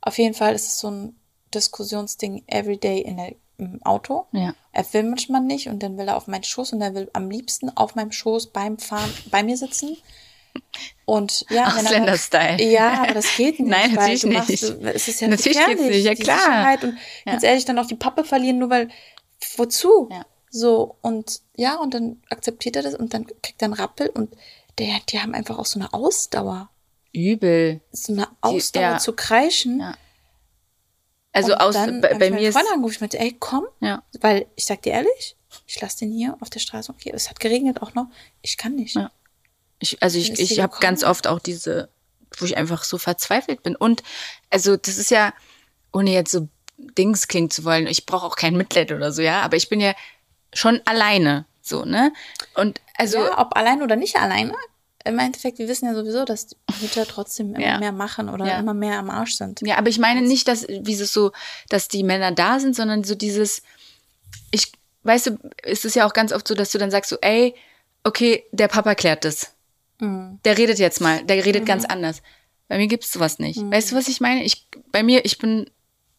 [0.00, 1.16] Auf jeden Fall ist es so ein
[1.54, 4.26] Diskussionsding everyday in der, im Auto.
[4.32, 4.54] ich, ja.
[4.72, 7.30] Er will manchmal nicht und dann will er auf meinen Schoß und er will am
[7.30, 9.96] liebsten auf meinem Schoß beim Fahren bei mir sitzen.
[11.04, 12.62] Und ja, er- Ausländer-Style.
[12.70, 13.70] Ja, aber das geht nicht.
[13.70, 14.62] Nein, natürlich du machst, nicht.
[14.62, 16.38] Du, es ist ja Natürlich geht's gefährlich, nicht, ja die klar.
[16.38, 18.88] Sicherheit und ganz ehrlich dann auch die Pappe verlieren, nur weil
[19.56, 20.08] wozu?
[20.10, 20.26] Ja.
[20.50, 24.34] So und ja und dann akzeptiert er das und dann kriegt er einen Rappel und
[24.78, 26.70] der, die haben einfach auch so eine Ausdauer,
[27.12, 27.80] Übel.
[27.92, 28.98] so eine Ausdauer ja.
[28.98, 29.80] zu kreischen.
[29.80, 29.96] Ja.
[31.32, 34.02] Also und aus, dann bei, bei mir ist, Freundin angerufen, ich meinte, ey, komm, ja.
[34.20, 35.36] weil ich sag dir ehrlich,
[35.66, 36.90] ich lasse den hier auf der Straße.
[36.90, 38.06] Okay, es hat geregnet auch noch.
[38.42, 38.96] Ich kann nicht.
[38.96, 39.10] Ja.
[39.78, 41.88] Ich, also ich, ich habe ganz oft auch diese,
[42.38, 43.76] wo ich einfach so verzweifelt bin.
[43.76, 44.02] Und
[44.50, 45.32] also das ist ja,
[45.92, 46.48] ohne jetzt so
[46.78, 49.80] Dings klingen zu wollen, ich brauche auch kein Mitleid oder so, ja, aber ich bin
[49.80, 49.94] ja
[50.52, 52.12] schon alleine, so, ne?
[52.54, 54.54] Und also, ja, ob allein oder nicht alleine.
[55.04, 57.78] Im Endeffekt, wir wissen ja sowieso, dass die Mütter trotzdem immer Ja.
[57.78, 58.58] mehr machen oder Ja.
[58.58, 59.60] immer mehr am Arsch sind.
[59.62, 61.32] ja, aber ich meine nicht, dass, wie es so,
[61.68, 63.62] dass die Männer da sind, sondern so dieses,
[64.50, 64.72] ich,
[65.04, 67.54] weißt du, ist es ja auch ganz oft so, dass du dann sagst so, ey,
[68.02, 69.52] okay, der Papa klärt das.
[70.00, 70.40] Mhm.
[70.44, 72.22] Der redet jetzt mal, der redet ganz anders.
[72.68, 73.60] Bei mir gibt's sowas nicht.
[73.70, 74.44] Weißt du, was ich meine?
[74.44, 75.70] Ich, bei mir, ich bin,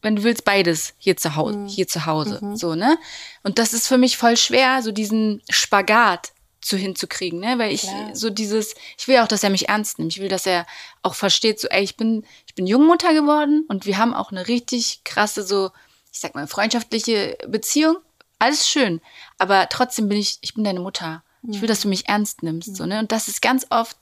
[0.02, 2.98] wenn du willst, beides hier zu Hause, hier zu Hause, so, ne?
[3.44, 7.58] Und das ist für mich voll schwer, so diesen Spagat zu hinzukriegen, ne?
[7.58, 8.16] Weil ich Klar.
[8.16, 10.14] so dieses, ich will auch, dass er mich ernst nimmt.
[10.14, 10.66] Ich will, dass er
[11.02, 14.48] auch versteht, so, ey, ich bin, ich bin Jungmutter geworden und wir haben auch eine
[14.48, 15.72] richtig krasse, so,
[16.14, 17.98] ich sag mal, freundschaftliche Beziehung.
[18.40, 19.02] Alles schön.
[19.38, 21.24] Aber trotzdem bin ich, ich bin deine Mutter.
[21.44, 23.00] Ich will, dass du mich ernst nimmst, so, ne?
[23.00, 23.96] Und das ist ganz oft,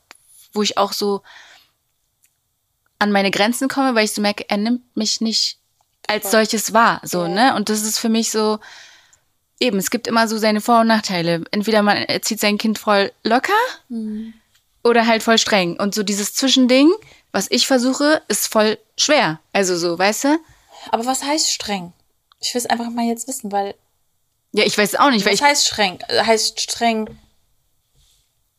[0.52, 1.22] wo ich auch so
[2.98, 5.58] an meine Grenzen komme, weil ich so merke, er nimmt mich nicht
[6.08, 7.28] als solches wahr, so, Ja.
[7.28, 7.54] ne?
[7.54, 8.58] Und das ist für mich so,
[9.60, 11.44] eben, es gibt immer so seine Vor- und Nachteile.
[11.50, 13.52] Entweder man erzieht sein Kind voll locker
[14.82, 15.78] oder halt voll streng.
[15.78, 16.90] Und so dieses Zwischending,
[17.32, 19.40] was ich versuche, ist voll schwer.
[19.52, 20.38] Also so, weißt du?
[20.90, 21.92] Aber was heißt streng?
[22.40, 23.74] Ich will es einfach mal jetzt wissen, weil
[24.52, 25.98] Ja, ich weiß auch nicht, weil was ich, heißt streng?
[26.08, 27.18] Äh, Heißt streng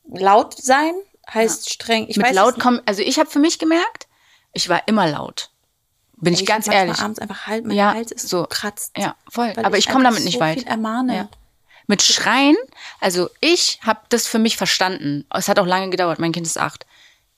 [0.10, 0.94] laut sein?
[1.34, 4.08] Heißt streng, ich mit weiß laut kommen, also ich habe für mich gemerkt,
[4.54, 5.50] ich war immer laut.
[6.16, 7.00] Bin ich, Ich ganz ehrlich.
[7.00, 8.46] abends einfach halt, mein Ja, Hals ist so.
[8.50, 8.94] kratzt.
[8.98, 9.54] Ja, voll.
[9.58, 10.60] Aber ich komme einfach damit nicht so weit.
[10.60, 11.16] Viel ermahne.
[11.16, 11.30] Ja.
[11.86, 12.56] Mit Schreien,
[13.00, 15.26] also ich habe das für mich verstanden.
[15.34, 16.86] Es hat auch lange gedauert, mein Kind ist acht.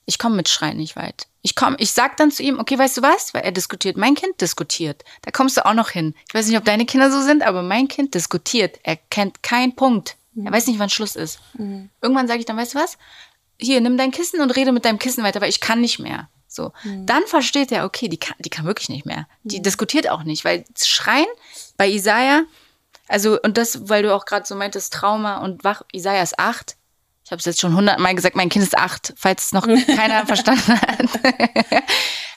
[0.06, 1.26] Ich komme mit Schreien nicht weit.
[1.42, 3.32] Ich komme, ich sag dann zu ihm, okay, weißt du was?
[3.34, 3.96] Weil er diskutiert.
[3.96, 5.04] Mein Kind diskutiert.
[5.22, 6.14] Da kommst du auch noch hin.
[6.28, 8.78] Ich weiß nicht, ob deine Kinder so sind, aber mein Kind diskutiert.
[8.82, 10.16] Er kennt keinen Punkt.
[10.46, 11.40] Er weiß nicht, wann Schluss ist.
[12.00, 12.98] Irgendwann sage ich dann, weißt du was?
[13.58, 16.28] Hier, nimm dein Kissen und rede mit deinem Kissen weiter, weil ich kann nicht mehr.
[16.48, 16.72] So.
[16.84, 19.28] Dann versteht er, okay, die kann, die kann wirklich nicht mehr.
[19.44, 21.26] Die diskutiert auch nicht, weil Schreien
[21.76, 22.42] bei Isaiah,
[23.06, 26.76] also, und das, weil du auch gerade so meintest, Trauma und wach, Isaiah ist acht.
[27.24, 30.26] Ich habe es jetzt schon hundertmal gesagt, mein Kind ist acht, falls es noch keiner
[30.26, 31.08] verstanden hat.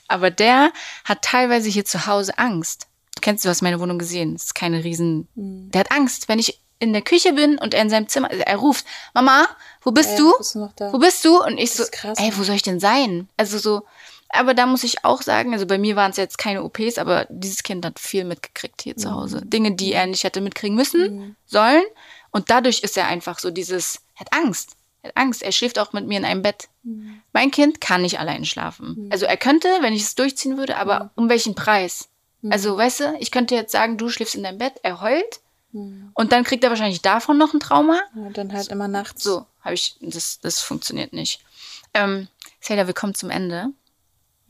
[0.07, 0.71] Aber der
[1.05, 2.87] hat teilweise hier zu Hause Angst.
[3.15, 4.33] Du kennst, du hast meine Wohnung gesehen.
[4.33, 5.27] Das ist keine riesen.
[5.35, 8.57] Der hat Angst, wenn ich in der Küche bin und er in seinem Zimmer, er
[8.57, 9.47] ruft, Mama,
[9.81, 10.33] wo bist Äh, du?
[10.37, 10.69] bist du?
[10.91, 11.41] Wo bist du?
[11.43, 13.27] Und ich so, krass, ey, wo soll ich denn sein?
[13.37, 13.83] Also so,
[14.29, 17.25] aber da muss ich auch sagen, also bei mir waren es jetzt keine OPs, aber
[17.29, 19.41] dieses Kind hat viel mitgekriegt hier zu Hause.
[19.45, 21.83] Dinge, die er nicht hätte mitkriegen müssen, sollen.
[22.31, 24.71] Und dadurch ist er einfach so dieses, er hat Angst.
[25.03, 25.43] Er hat Angst.
[25.43, 26.67] Er schläft auch mit mir in einem Bett.
[27.31, 29.07] Mein Kind kann nicht allein schlafen.
[29.11, 32.09] Also er könnte, wenn ich es durchziehen würde, aber um welchen Preis?
[32.49, 35.39] Also, weißt du, ich könnte jetzt sagen, du schläfst in deinem Bett, er heult.
[35.73, 37.99] Und dann kriegt er wahrscheinlich davon noch ein Trauma.
[38.15, 39.23] Ja, dann halt immer nachts.
[39.23, 41.41] So, habe ich, das, das funktioniert nicht.
[41.93, 42.27] Ähm,
[42.59, 43.67] Sailor, wir kommen zum Ende.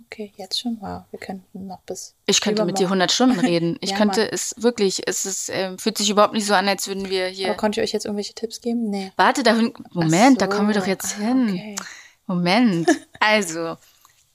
[0.05, 0.77] Okay, jetzt schon.
[0.81, 2.13] Wow, wir könnten noch bis.
[2.25, 3.01] Ich könnte mit dir übermorgen.
[3.03, 3.77] 100 Stunden reden.
[3.81, 4.29] Ich Ja, könnte Mann.
[4.31, 7.47] es wirklich, es ist, ähm, fühlt sich überhaupt nicht so an, als würden wir hier.
[7.49, 8.89] Aber konnte ich euch jetzt irgendwelche Tipps geben?
[8.89, 9.11] Nee.
[9.15, 9.53] Warte, da,
[9.91, 10.81] Moment, Ach da kommen wir so.
[10.81, 11.49] doch jetzt Ah, hin.
[11.49, 11.75] Okay.
[12.27, 12.89] Moment.
[13.19, 13.77] Also,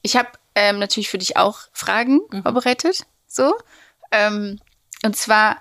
[0.00, 2.42] ich habe ähm, natürlich für dich auch Fragen Mhm.
[2.42, 3.04] vorbereitet.
[3.26, 3.54] So.
[4.10, 4.58] Ähm,
[5.04, 5.58] und zwar,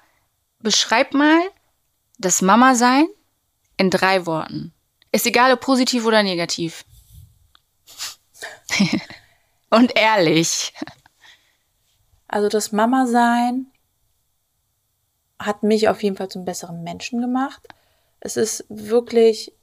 [0.68, 1.40] beschreib mal
[2.18, 3.08] das Mama-Sein
[3.78, 4.74] in drei Worten.
[5.14, 6.84] Ist egal, ob positiv oder negativ.
[9.70, 10.74] und ehrlich.
[12.28, 13.68] Also das Mama-Sein
[15.40, 17.66] hat mich auf jeden Fall zum besseren Menschen gemacht.
[18.20, 19.54] Es ist wirklich,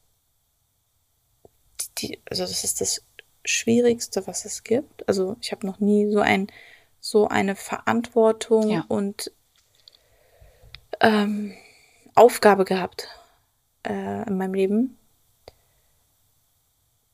[1.99, 3.05] die, also das ist das
[3.45, 5.07] Schwierigste, was es gibt.
[5.07, 6.47] Also ich habe noch nie so ein
[6.99, 8.87] so eine Verantwortung Ja.
[8.89, 9.31] und
[11.01, 11.53] ähm,
[12.15, 13.09] Aufgabe gehabt
[13.87, 14.99] äh, in meinem Leben.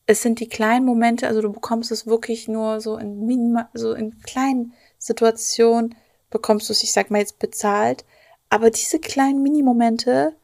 [0.06, 3.92] Es sind die kleinen Momente, also du bekommst es wirklich nur so in minima, so
[3.92, 5.94] in kleinen Situationen
[6.30, 8.04] bekommst du es, ich sag mal jetzt bezahlt,
[8.48, 10.34] aber diese kleinen Minimomente,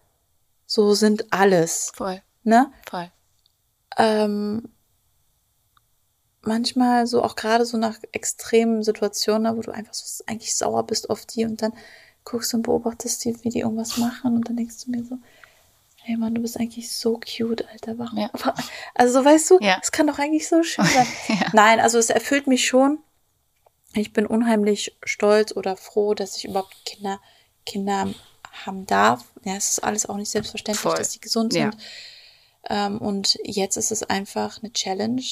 [0.66, 2.72] so sind alles, Voll, ne?
[2.88, 3.10] voll.
[3.98, 4.68] ähm,
[6.42, 11.10] manchmal so auch gerade so nach extremen Situationen, wo du einfach so eigentlich sauer bist
[11.10, 11.72] auf die und dann
[12.26, 15.16] guckst und beobachtest die, wie die irgendwas machen und dann denkst du mir so,
[16.02, 17.98] hey Mann, du bist eigentlich so cute, Alter.
[17.98, 18.18] Warum?
[18.18, 18.30] Ja.
[18.94, 19.78] Also so weißt du, Ja.
[19.82, 21.06] es kann doch eigentlich so schön sein.
[21.28, 21.46] Ja.
[21.54, 22.98] Nein, also es erfüllt mich schon.
[23.94, 27.18] Ich bin unheimlich stolz oder froh, dass ich überhaupt Kinder,
[27.64, 28.12] Kinder
[28.66, 29.24] haben darf.
[29.44, 30.96] Ja, es ist alles auch nicht selbstverständlich, Voll.
[30.96, 31.70] dass sie gesund Ja.
[31.70, 31.76] sind.
[32.68, 35.22] Ähm, und jetzt ist es einfach eine Challenge,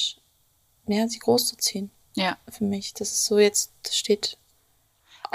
[0.87, 2.37] ja, sie großzuziehen Ja.
[2.49, 2.93] für mich.
[2.93, 4.37] Das ist so jetzt, das steht.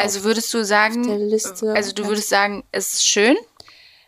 [0.00, 3.36] Also würdest du sagen, Liste also du würdest sagen, es ist schön,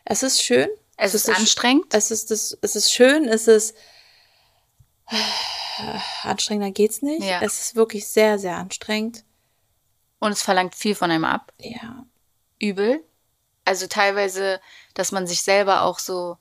[0.04, 0.68] Es ist schön.
[0.96, 1.92] es ist das- anstrengend.
[1.94, 3.74] Es ist das, es ist schön, es ist
[6.22, 7.22] anstrengender geht's nicht.
[7.24, 7.40] Ja.
[7.42, 9.24] Es ist wirklich sehr, sehr anstrengend.
[10.20, 11.52] Und es verlangt viel von einem ab.
[11.58, 12.04] Ja.
[12.60, 13.02] Übel.
[13.64, 14.60] Also teilweise,
[14.94, 16.36] dass man sich selber auch so.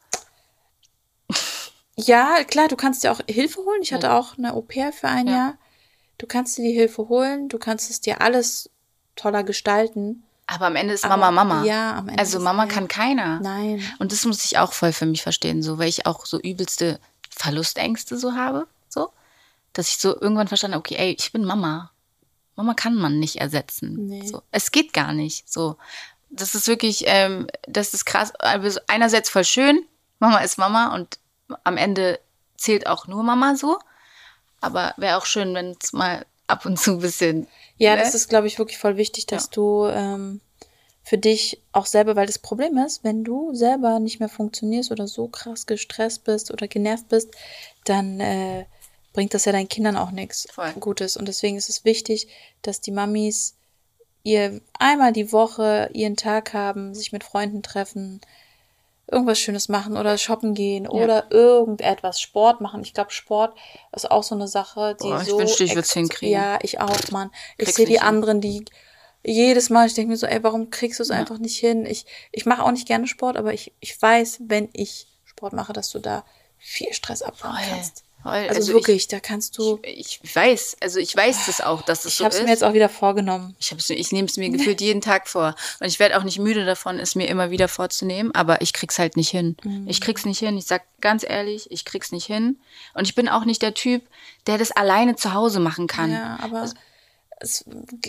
[1.95, 3.81] Ja, klar, du kannst dir auch Hilfe holen.
[3.81, 5.33] Ich hatte auch eine Au pair für ein Ja.
[5.33, 5.57] Jahr.
[6.17, 8.69] Du kannst dir die Hilfe holen, du kannst es dir alles
[9.22, 10.24] toller gestalten.
[10.47, 11.63] Aber am Ende ist Aber- Mama Mama.
[11.65, 13.39] ja, am Ende Also ist- Mama kann keiner.
[13.39, 13.82] Nein.
[13.99, 16.99] Und das muss ich auch voll für mich verstehen, so, weil ich auch so übelste
[17.30, 19.11] Verlustängste so habe, so,
[19.74, 21.91] dass ich so irgendwann verstanden habe, okay, ey, ich bin Mama.
[22.57, 24.07] Mama kann man nicht ersetzen.
[24.07, 24.28] Nee.
[24.28, 25.49] So, es geht gar nicht.
[25.51, 25.78] So,
[26.30, 28.34] das ist wirklich, ähm, das ist krass.
[28.36, 29.86] Also einerseits voll schön,
[30.19, 31.17] Mama ist Mama und
[31.63, 32.19] am Ende
[32.57, 33.80] zählt auch nur Mama so.
[34.59, 37.47] Aber wäre auch schön, wenn es mal ab und zu ein bisschen.
[37.82, 38.01] Ja, ne?
[38.01, 39.49] das ist, glaube ich, wirklich voll wichtig, dass Ja.
[39.53, 40.41] du ähm,
[41.03, 45.07] für dich auch selber, weil das Problem ist, wenn du selber nicht mehr funktionierst oder
[45.07, 47.32] so krass gestresst bist oder genervt bist,
[47.86, 48.65] dann äh,
[49.13, 50.71] bringt das ja deinen Kindern auch nichts Voll.
[50.79, 51.17] Gutes.
[51.17, 52.27] Und deswegen ist es wichtig,
[52.61, 53.55] dass die Mamis
[54.23, 58.21] ihr einmal die Woche ihren Tag haben, sich mit Freunden treffen,
[59.07, 62.81] irgendwas Schönes machen oder shoppen gehen oder irgendetwas, Sport machen.
[62.83, 63.57] Ich glaube, Sport
[63.93, 65.37] ist auch so eine Sache, die Boah, ich so.
[65.37, 66.33] wünschte, ich würd's ex- hinkriegen.
[66.33, 67.31] Ja, ich auch, Mann.
[67.57, 68.01] Ich sehe die hin.
[68.03, 68.63] anderen, die
[69.23, 71.15] jedes Mal, ich denke mir so, ey, warum kriegst du es Ja.
[71.15, 71.85] einfach nicht hin?
[71.85, 75.73] Ich, ich mache auch nicht gerne Sport, aber ich, ich weiß, wenn ich Sport mache,
[75.73, 76.23] dass du da
[76.57, 78.03] viel Stress abbauen kannst.
[78.24, 79.80] Also, Also wirklich, da kannst du.
[79.84, 82.45] Ich, ich weiß, also ich weiß das auch, dass es Ich so habe es ist.
[82.45, 83.55] mir jetzt auch wieder vorgenommen.
[83.59, 85.55] Ich, hab's- ich nehme es mir gefühlt jeden Tag vor.
[85.80, 88.99] Und ich werde auch nicht müde davon, es mir immer wieder vorzunehmen, aber ich krieg's
[88.99, 89.57] halt nicht hin.
[89.63, 89.88] Mhm.
[89.88, 90.57] Ich krieg's nicht hin.
[90.57, 92.59] Ich sag ganz ehrlich, ich krieg's nicht hin.
[92.93, 94.03] Und ich bin auch nicht der Typ,
[94.47, 96.11] der das alleine zu Hause machen kann.
[96.11, 96.69] Ja, aber
[97.43, 97.65] es,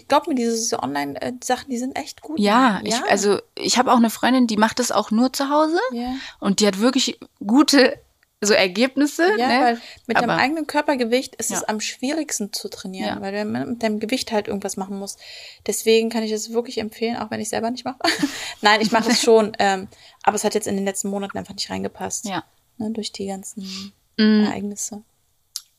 [0.09, 2.39] glaub mir, diese, Online-Sachen, die sind echt gut.
[2.39, 2.87] Ja, Mann.
[2.87, 6.15] ich, also ich habe auch eine Freundin, die macht das auch nur zu Hause Ja.
[6.39, 7.99] und die hat wirklich gute
[8.45, 9.25] so Ergebnisse.
[9.39, 9.61] Ja, ne?
[9.65, 11.69] weil mit Aber- deinem eigenen Körpergewicht ist es Ja.
[11.69, 13.21] am schwierigsten zu trainieren, Ja.
[13.21, 15.19] weil du mit deinem Gewicht halt irgendwas machen musst.
[15.67, 17.99] Deswegen kann ich es wirklich empfehlen, auch wenn ich selber nicht mache.
[18.61, 19.89] Nein, ich mache es schon, ähm,
[20.25, 22.27] aber es hat jetzt in den letzten Monaten einfach nicht reingepasst.
[22.27, 22.45] Ja.
[22.79, 24.45] Ne, durch die ganzen Mm.
[24.45, 25.03] Ereignisse.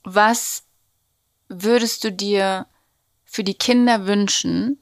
[0.04, 0.64] Was
[1.50, 2.66] würdest du dir
[3.26, 4.80] für die Kinder wünschen,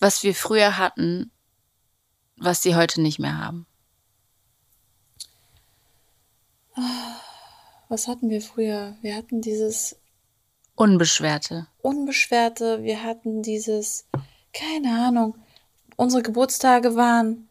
[0.00, 1.30] was wir früher hatten,
[2.36, 3.66] was sie heute nicht mehr haben?
[7.88, 8.96] Was hatten wir früher?
[9.02, 9.96] Wir hatten dieses
[10.76, 11.66] Unbeschwerte.
[11.82, 14.06] Unbeschwerte, wir hatten dieses,
[14.52, 15.36] keine Ahnung,
[15.96, 17.48] unsere Geburtstage waren,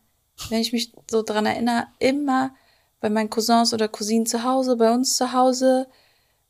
[0.49, 2.55] wenn ich mich so dran erinnere, immer
[3.01, 5.88] bei meinen Cousins oder Cousinen zu Hause, bei uns zu Hause.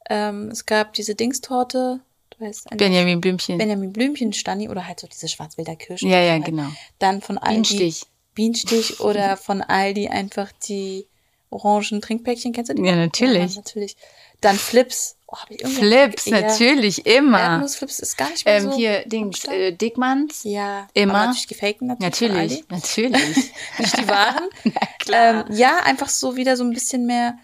[0.09, 1.99] Ähm, es gab diese Dingstorte,
[2.30, 3.57] du weißt, Benjamin Blümchen.
[3.57, 6.07] Benjamin Blümchen Stani oder halt so diese Schwarzwälder Kirsche.
[6.07, 6.67] ja, ja, genau.
[6.99, 7.75] Dann von Aldi.
[7.75, 8.05] Bienenstich.
[8.36, 11.09] Bienenstich oder von Aldi einfach die
[11.49, 12.83] orangen Trinkpäckchen, kennst du die?
[12.83, 13.55] Ja, natürlich.
[13.55, 13.95] Ja, natürlich.
[14.41, 16.41] Dann Flips Oh, hab ich irgendwie Flips, ja.
[16.41, 17.39] natürlich, immer.
[17.39, 18.75] Erdnussflips ist gar nicht mehr Ähm, so.
[18.75, 20.43] hier, Dings, äh, Dickmanns.
[20.43, 21.13] Ja, immer.
[21.13, 22.65] Aber natürlich die Faken natürlich.
[22.67, 23.51] Natürlich, natürlich.
[23.77, 24.49] Nicht die wahren.
[24.99, 25.45] Klar.
[25.47, 27.37] ähm, ja, einfach so wieder so ein bisschen mehr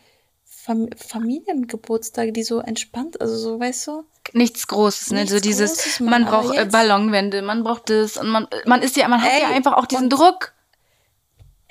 [0.45, 0.89] Fam
[1.45, 4.03] Familiengeburtstage, die so entspannt, also so, weißt du?
[4.33, 5.19] Nichts Großes, ne?
[5.19, 8.47] Nichts so dieses, Großes, man aber braucht äh, jetzt- Ballonwände, man braucht das und man,
[8.65, 10.53] man ist ja, man hat Ey, ja einfach auch diesen Druck.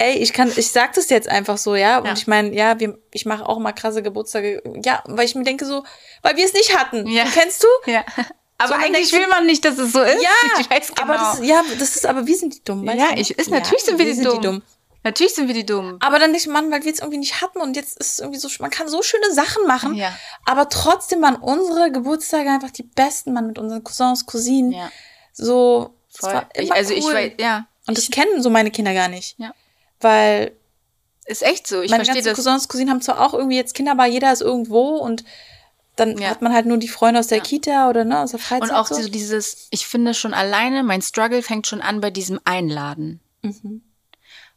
[0.04, 1.98] Ey, ich kann, ich sag das jetzt einfach so, ja.
[1.98, 2.12] Und Ja.
[2.12, 4.62] ich meine, ja, wir, ich mache auch mal krasse Geburtstage.
[4.84, 5.84] Ja, weil ich mir denke so,
[6.22, 7.06] weil wir es nicht hatten.
[7.08, 7.24] Ja.
[7.32, 7.90] Kennst du?
[7.90, 8.04] Ja.
[8.58, 10.22] Aber So, eigentlich will man nicht, dass es so ist.
[10.22, 10.30] Ja,
[10.60, 11.02] ich weiß genau.
[11.02, 13.98] aber das, ja, das ist, aber wir sind die dumm, ja, ich, ist, natürlich sind
[13.98, 14.40] wir, die, dumm.
[14.42, 14.62] dumm.
[15.02, 15.96] Natürlich sind wir die dumm.
[16.00, 18.38] Aber dann nicht, Mann, weil wir es irgendwie nicht hatten und jetzt ist es irgendwie
[18.38, 20.16] so, man kann so schöne Sachen machen, Ja.
[20.46, 24.90] aber trotzdem waren unsere Geburtstage einfach die besten, man mit unseren Cousins, Cousinen, Ja,
[25.32, 26.42] so, voll.
[26.54, 27.12] Ich, also ich cool.
[27.14, 27.66] weiß, ja.
[27.88, 29.34] und ich, das kennen so meine Kinder gar nicht.
[29.38, 29.52] Ja.
[30.04, 30.52] Weil
[31.26, 31.80] ist echt so.
[31.80, 32.44] Ich meine verstehe ganzen das.
[32.44, 35.24] Cousins, Cousinen haben zwar auch irgendwie jetzt Kinder, aber jeder ist irgendwo und
[35.96, 36.28] dann Ja.
[36.28, 38.70] hat man halt nur die Freunde aus der Kita oder ne, aus der Freizeit.
[38.70, 39.08] Und auch so.
[39.08, 43.20] dieses, ich finde schon alleine, mein Struggle fängt schon an bei diesem Einladen.
[43.42, 43.82] Mhm.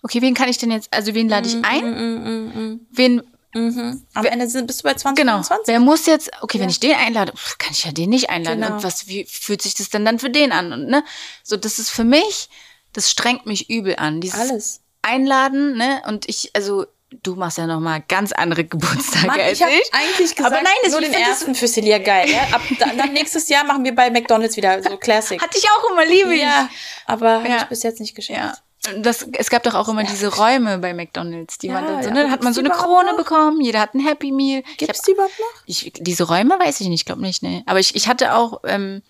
[0.03, 1.85] Okay, wen kann ich denn jetzt, also wen lade ich ein?
[1.85, 3.21] Mm, Wen,
[3.53, 4.05] Mhm.
[4.13, 5.67] Am Ende sind, bist du bei 20, genau, 25.
[5.67, 6.71] wer muss jetzt, okay, wenn Ja.
[6.71, 8.61] ich den einlade, kann ich ja den nicht einladen.
[8.61, 8.75] Genau.
[8.75, 10.73] Und was, wie fühlt sich das denn dann für den an?
[10.73, 11.03] Und, ne,
[11.43, 12.49] so, das ist für mich,
[12.93, 14.21] das strengt mich übel an.
[14.21, 14.81] Dieses Alles.
[15.07, 16.85] Einladen, ne, und ich, also,
[17.23, 19.93] du machst ja nochmal ganz andere Geburtstage Mann, als ich habe ich.
[19.93, 22.29] eigentlich gesagt, Aber nein, das- nur den ersten für Celia geil.
[22.29, 22.41] Ja?
[22.51, 25.41] Ab dann, dann nächstes Jahr machen wir bei McDonalds wieder so Classic.
[25.41, 26.41] Hatte ich auch immer, liebe ich.
[26.41, 26.69] ja,
[27.05, 27.57] aber habe Ja.
[27.57, 28.37] ich bis jetzt nicht geschafft.
[28.39, 28.53] Ja.
[28.99, 32.09] Das, es gab doch auch immer diese Räume bei McDonalds, die Ja, man dann so,
[32.09, 33.17] ja, ne, aber hat man so eine Krone noch?
[33.17, 34.61] bekommen, jeder hat ein Happy Meal.
[34.77, 35.63] Gibt's hab, die überhaupt noch?
[35.65, 37.63] ich, diese Räume weiß ich nicht, glaube nicht, ne.
[37.65, 39.01] Aber ich, ich hatte auch ähm,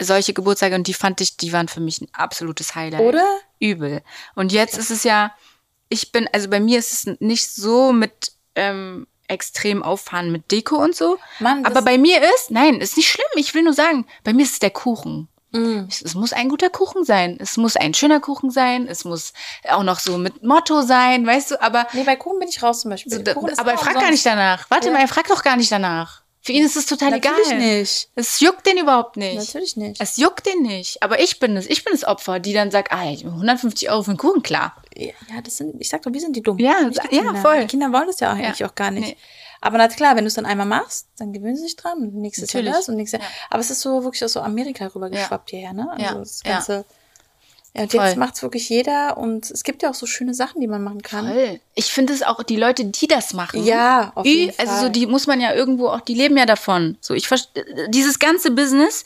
[0.00, 3.00] solche Geburtstage und die fand ich, die waren für mich ein absolutes Highlight.
[3.00, 3.26] Oder?
[3.58, 4.02] Übel.
[4.34, 5.32] Und jetzt ist es ja,
[5.88, 10.76] ich bin, also bei mir ist es nicht so mit ähm, extrem auffahren mit Deko
[10.76, 11.18] und so.
[11.38, 13.26] Mann, aber bei mir ist, nein, ist nicht schlimm.
[13.34, 15.28] Ich will nur sagen, bei mir ist es der Kuchen.
[15.50, 15.86] Mm.
[15.88, 17.36] Es, es muss ein guter Kuchen sein.
[17.40, 18.86] Es muss ein schöner Kuchen sein.
[18.86, 19.32] Es muss
[19.68, 21.62] auch noch so mit Motto sein, weißt du?
[21.62, 23.12] Aber, Nee, bei Kuchen bin ich raus zum Beispiel.
[23.12, 24.10] ist aber er immer fragt gar umsonst.
[24.10, 24.70] nicht danach.
[24.70, 24.92] Warte Ja.
[24.92, 26.22] mal, er fragt doch gar nicht danach.
[26.40, 27.58] Für ihn ist es total Natürlich egal.
[27.58, 28.10] nicht.
[28.14, 29.36] Es juckt den überhaupt nicht.
[29.36, 30.00] Natürlich nicht.
[30.00, 31.02] Es juckt den nicht.
[31.02, 31.66] Aber ich bin es.
[31.66, 34.76] Ich bin das Opfer, die dann sagt, ah, 150 Euro für einen Kuchen, klar.
[34.96, 36.60] Ja, ja, das sind, ich sag doch, wir sind die Dummen.
[36.60, 37.60] Ja, die ja, voll.
[37.62, 39.08] Die Kinder wollen das ja eigentlich auch gar nicht.
[39.08, 39.16] Nee.
[39.60, 42.14] Aber na klar, wenn du es dann einmal machst, dann gewöhnen sie sich dran und
[42.14, 42.78] nächstes Jahr Natürlich.
[42.78, 43.30] das und nächstes Jahr.
[43.50, 45.90] Aber es ist so wirklich aus so Amerika rübergeschwappt hierher, ne?
[45.90, 46.52] Also Ja, das ja.
[46.52, 46.84] Ganze.
[47.78, 48.04] Ja, und Voll.
[48.06, 51.02] jetzt macht's wirklich jeder und es gibt ja auch so schöne Sachen, die man machen
[51.02, 51.26] kann.
[51.28, 51.60] Voll.
[51.74, 53.64] Ich finde es auch, die Leute, die das machen.
[53.64, 54.90] Ja, auf jeden Also so, Fall.
[54.90, 56.98] die muss man ja irgendwo auch, die leben ja davon.
[57.00, 57.28] So, ich
[57.88, 59.04] dieses ganze Business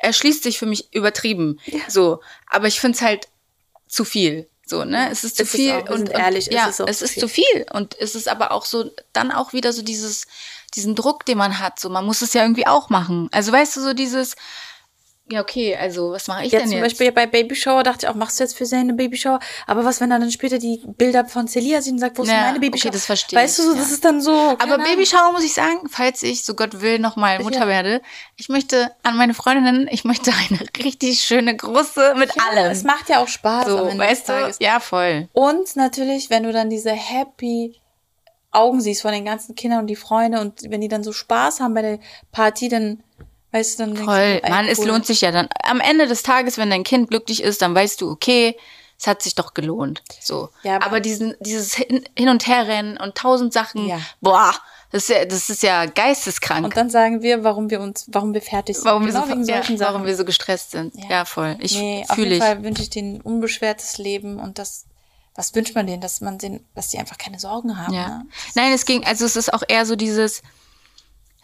[0.00, 1.58] erschließt sich für mich übertrieben.
[1.88, 3.28] So, aber ich finde es halt
[3.86, 4.46] zu viel.
[4.64, 5.10] So, ne?
[5.10, 7.04] Es ist zu Ist es viel auch, und, und ehrlich, es ja, ist es zu
[7.04, 7.20] ist viel.
[7.22, 10.26] zu viel und es ist aber auch so dann auch wieder so dieses
[10.74, 11.80] diesen Druck, den man hat.
[11.80, 13.28] So, man muss es ja irgendwie auch machen.
[13.32, 14.36] Also weißt du so dieses
[15.30, 16.90] ja okay, also was mache ich Ja, denn zum jetzt?
[16.98, 19.38] Beispiel bei Babyshower dachte ich auch, machst du jetzt für sie eine Babyshower?
[19.66, 22.28] Aber was, wenn er dann später die Bilder von Celia sieht und sagt, wo ist
[22.30, 22.88] Ja, meine Babyshower?
[22.88, 23.94] okay, das verstehe Weißt du, so, ich, das ja.
[23.94, 24.56] ist dann so.
[24.58, 24.78] Aber.
[24.78, 27.68] Babyshower muss ich sagen, falls ich, so Gott will, nochmal Mutter Ja.
[27.68, 28.02] werde,
[28.36, 32.70] ich möchte an meine Freundinnen, ich möchte eine richtig schöne große mit Ja, allem.
[32.72, 33.66] Es macht ja auch Spaß.
[33.66, 34.52] so, weißt du?
[34.60, 35.28] Ja, voll.
[35.32, 37.80] Und natürlich, wenn du dann diese happy
[38.52, 41.60] Augen siehst von den ganzen Kindern und die Freunde und wenn die dann so Spaß
[41.60, 41.98] haben bei der
[42.32, 43.02] Party, dann
[43.52, 44.40] weißt du, dann Voll.
[44.42, 44.88] du, Mann, es cool.
[44.88, 45.48] lohnt sich ja dann.
[45.62, 48.56] Am Ende des Tages, wenn dein Kind glücklich ist, dann weißt du, okay,
[48.98, 50.02] es hat sich doch gelohnt.
[50.20, 50.50] So.
[50.62, 53.98] Ja, aber- aber, diesen, dieses Hin Hin- und Herrennen und tausend Sachen, Ja.
[54.20, 54.54] boah,
[54.92, 56.64] das ist ja, das ist ja geisteskrank.
[56.64, 58.84] Und dann sagen wir, warum wir uns, warum wir fertig sind.
[58.84, 60.92] warum, genau wir so, ja, warum wir so gestresst sind.
[61.08, 61.56] Ja, voll.
[61.60, 62.44] Ich nee, auf fühle jeden ich.
[62.44, 64.84] Fall wünsche ich denen ein unbeschwertes Leben und das,
[65.36, 67.94] was wünscht man denen, dass man den, dass die einfach keine Sorgen haben.
[67.94, 68.08] Ja.
[68.08, 68.26] Ne?
[68.56, 70.42] Nein, es ging, also es ist auch eher so dieses,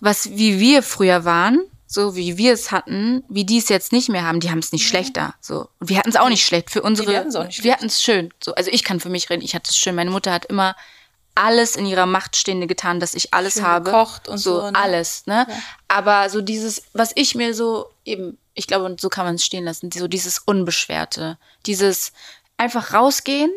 [0.00, 4.08] was wie wir früher waren, so wie wir es hatten, wie die es jetzt nicht
[4.08, 5.34] mehr haben, die haben es nicht schlechter.
[5.40, 5.68] So.
[5.78, 6.70] Und wir hatten es auch nicht schlecht.
[6.70, 8.30] Für unsere, wir hatten's auch nicht wir hatten es schön.
[8.42, 9.94] So, also ich kann für mich reden, ich hatte es schön.
[9.94, 10.74] Meine Mutter hat immer
[11.36, 13.90] alles in ihrer Macht Stehende getan, dass ich alles Schön habe.
[13.90, 14.74] gekocht und so, ne?
[14.74, 15.46] alles, ne?
[15.86, 19.44] Aber so dieses, was ich mir so eben, ich glaube, und so kann man es
[19.44, 22.12] stehen lassen, so dieses Unbeschwerte, dieses
[22.56, 23.50] einfach rausgehen,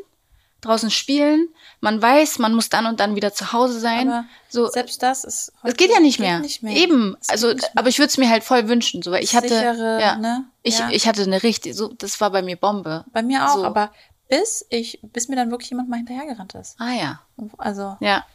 [0.62, 1.48] draußen spielen,
[1.82, 4.10] man weiß, man muss dann und dann wieder zu Hause sein.
[4.10, 6.40] Aber so, selbst das ist es geht ja nicht mehr.
[6.40, 6.76] Nicht mehr.
[6.76, 7.70] Eben, Es also, geht mehr.
[7.76, 10.46] aber ich würde es mir halt voll wünschen, so, weil ich hatte, Sichere, ja, ne?
[10.64, 10.90] ich, Ja.
[10.92, 13.06] ich hatte eine richtig, so, das war bei mir Bombe.
[13.14, 13.66] Bei mir auch, So.
[13.66, 13.92] aber
[14.28, 16.76] bis ich, bis mir dann wirklich jemand mal hinterhergerannt ist.
[16.80, 17.22] Ah ja,
[17.58, 18.26] Also ja,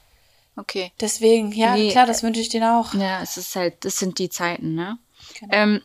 [0.57, 0.93] okay.
[1.01, 2.95] deswegen, ja, Nee, klar, das wünsche ich denen auch.
[2.95, 4.99] Ja, es ist halt, das sind die Zeiten, ne?
[5.39, 5.55] Genau.
[5.55, 5.83] Ähm,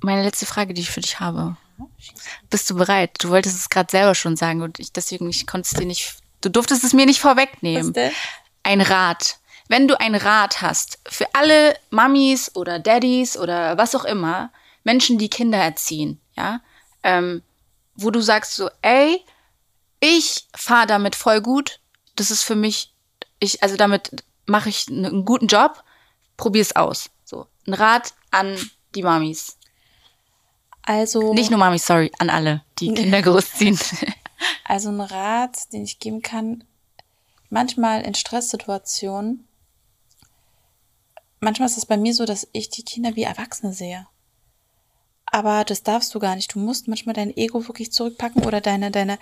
[0.00, 1.56] meine letzte Frage, die ich für dich habe.
[2.50, 3.12] Bist du bereit?
[3.20, 6.16] Du wolltest es gerade selber schon sagen und ich deswegen ich konnte es dir nicht.
[6.40, 7.92] Du durftest es mir nicht Was vorwegnehmen.
[7.92, 8.12] denn?
[8.62, 9.38] Ein Rat.
[9.68, 14.50] wenn du einen Rat hast für alle Mamis oder Daddys oder was auch immer,
[14.84, 16.60] Menschen, die Kinder erziehen, ja,
[17.02, 17.42] ähm,
[17.94, 19.22] wo du sagst so, ey,
[20.00, 21.80] ich fahre damit voll gut,
[22.16, 22.94] das ist für mich,
[23.40, 25.82] ich, also damit mache ich einen guten Job,
[26.38, 27.10] probier's aus.
[27.24, 28.56] So, ein Rat an
[28.94, 29.57] die Mamis.
[30.88, 31.34] Also.
[31.34, 33.78] Nicht nur Mamis, sorry, an alle, die Kinder großziehen.
[34.64, 36.62] Also ein Rat, den ich geben kann,
[37.50, 39.48] manchmal in Stresssituationen,
[41.40, 44.06] manchmal ist es bei mir so, dass ich die Kinder wie Erwachsene sehe.
[45.26, 46.54] Aber das darfst du gar nicht.
[46.54, 49.18] Du musst manchmal dein Ego wirklich zurückpacken oder deine, deine,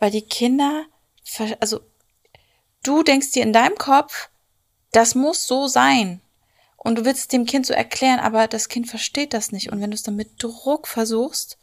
[0.00, 0.86] weil die Kinder,
[1.60, 1.80] also
[2.82, 4.30] du denkst dir in deinem Kopf,
[4.90, 6.22] das muss so sein.
[6.82, 9.70] Und du willst es dem Kind so erklären, aber das Kind versteht das nicht.
[9.70, 11.58] Und wenn du es dann mit Druck versuchst,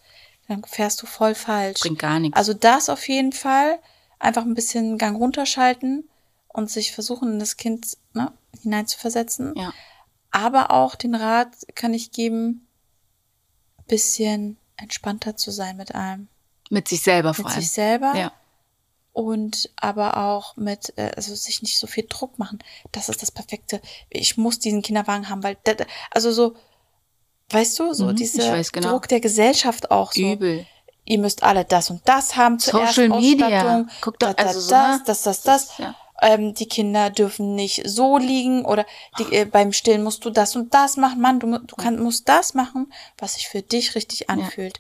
[0.48, 1.82] dann fährst du voll falsch.
[1.82, 2.38] Bringt gar nichts.
[2.38, 3.80] Also das auf jeden Fall.
[4.20, 6.08] Einfach ein bisschen Gang runterschalten
[6.48, 9.54] und sich versuchen, in das Kind ne, hineinzuversetzen.
[9.56, 9.74] Ja.
[10.30, 12.68] Aber auch den Rat kann ich geben,
[13.88, 16.28] bisschen entspannter zu sein mit allem.
[16.70, 17.62] Mit sich selber vor Mit allem.
[17.62, 18.14] sich selber.
[18.16, 18.32] Ja.
[19.18, 22.60] Und aber auch mit, äh, also sich nicht so viel Druck machen.
[22.92, 23.82] Das ist das Perfekte.
[24.12, 25.58] Ich muss diesen Kinderwagen haben, weil,
[26.12, 26.56] also so,
[27.50, 28.92] weißt du, so Mhm, dieser genau.
[28.92, 30.22] Druck der Gesellschaft auch so.
[30.22, 30.68] Übel.
[31.04, 33.88] Ihr müsst alle das und das haben zuerst Social Media.
[34.02, 35.04] Guck doch, da, da, also so, das, ne?
[35.08, 35.78] das, das, das.
[35.80, 35.96] Ja.
[36.22, 38.86] Ähm, die Kinder dürfen nicht so liegen oder
[39.18, 41.22] die, äh, beim Stillen musst du das und das machen.
[41.22, 44.80] Mann, du, du kann, musst das machen, was sich für dich richtig anfühlt.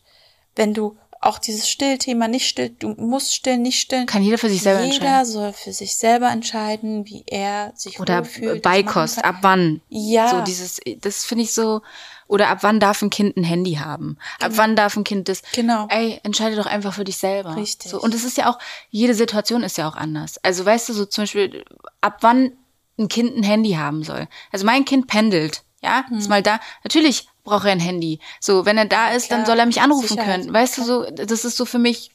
[0.55, 0.95] Wenn du
[1.27, 4.05] auch dieses Stillthema nicht still, du musst stillen, nicht stillen.
[4.07, 5.25] Kann jeder für sich selber Jeder entscheiden.
[5.31, 8.63] soll für sich selber entscheiden, wie er sich Oder wohlfühlt.
[8.63, 9.81] Beikost, ab wann?
[9.89, 10.29] Ja.
[10.29, 11.81] So dieses, das finde ich so,
[12.27, 14.17] oder ab wann darf ein Kind ein Handy haben?
[14.39, 15.41] Ab wann darf ein Kind das?
[15.53, 15.87] Genau.
[15.89, 17.55] Ey, entscheide doch einfach für dich selber.
[17.55, 17.91] Richtig.
[17.91, 18.57] So, und es ist ja auch,
[18.89, 20.37] jede Situation ist ja auch anders.
[20.43, 21.63] Also weißt du, so zum Beispiel,
[22.01, 22.51] ab wann
[22.99, 24.27] ein Kind ein Handy haben soll.
[24.51, 26.17] Also mein Kind pendelt, ja, Hm.
[26.17, 26.59] ist mal da.
[26.83, 28.19] Natürlich braucht er ein Handy.
[28.39, 30.41] So, wenn er da ist, dann Klar, soll er mich anrufen Sicherheit.
[30.41, 30.53] können.
[30.53, 32.11] Weißt du, so, das ist so für mich,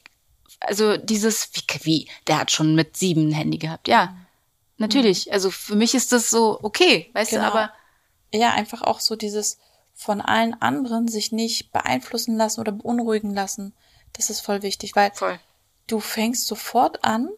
[0.61, 3.87] also dieses, wie, wie, der hat schon mit sieben ein Handy gehabt.
[3.87, 4.15] Ja,
[4.77, 5.31] natürlich.
[5.33, 7.43] Also für mich ist das so okay, weißt Genau.
[7.43, 7.71] du, aber
[8.33, 9.57] ja, einfach auch so dieses
[9.93, 13.73] von allen anderen sich nicht beeinflussen lassen oder beunruhigen lassen.
[14.13, 15.39] Das ist voll wichtig, weil voll.
[15.87, 17.29] du fängst sofort an,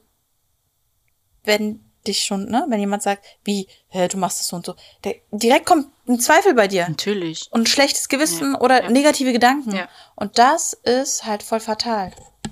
[1.43, 4.75] wenn dich schon, ne, wenn jemand sagt, wie, hä, du machst das so und so,
[5.03, 7.47] der, direkt kommt ein Zweifel bei dir Natürlich.
[7.51, 8.89] und ein schlechtes Gewissen Ja, oder ja.
[8.89, 9.75] negative Gedanken.
[9.75, 9.87] Ja.
[10.15, 12.11] Und das ist halt voll fatal.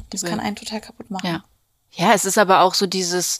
[0.09, 1.27] Das kann einen total kaputt machen.
[1.27, 1.43] Ja.
[1.91, 3.37] Ja, es ist aber auch so dieses,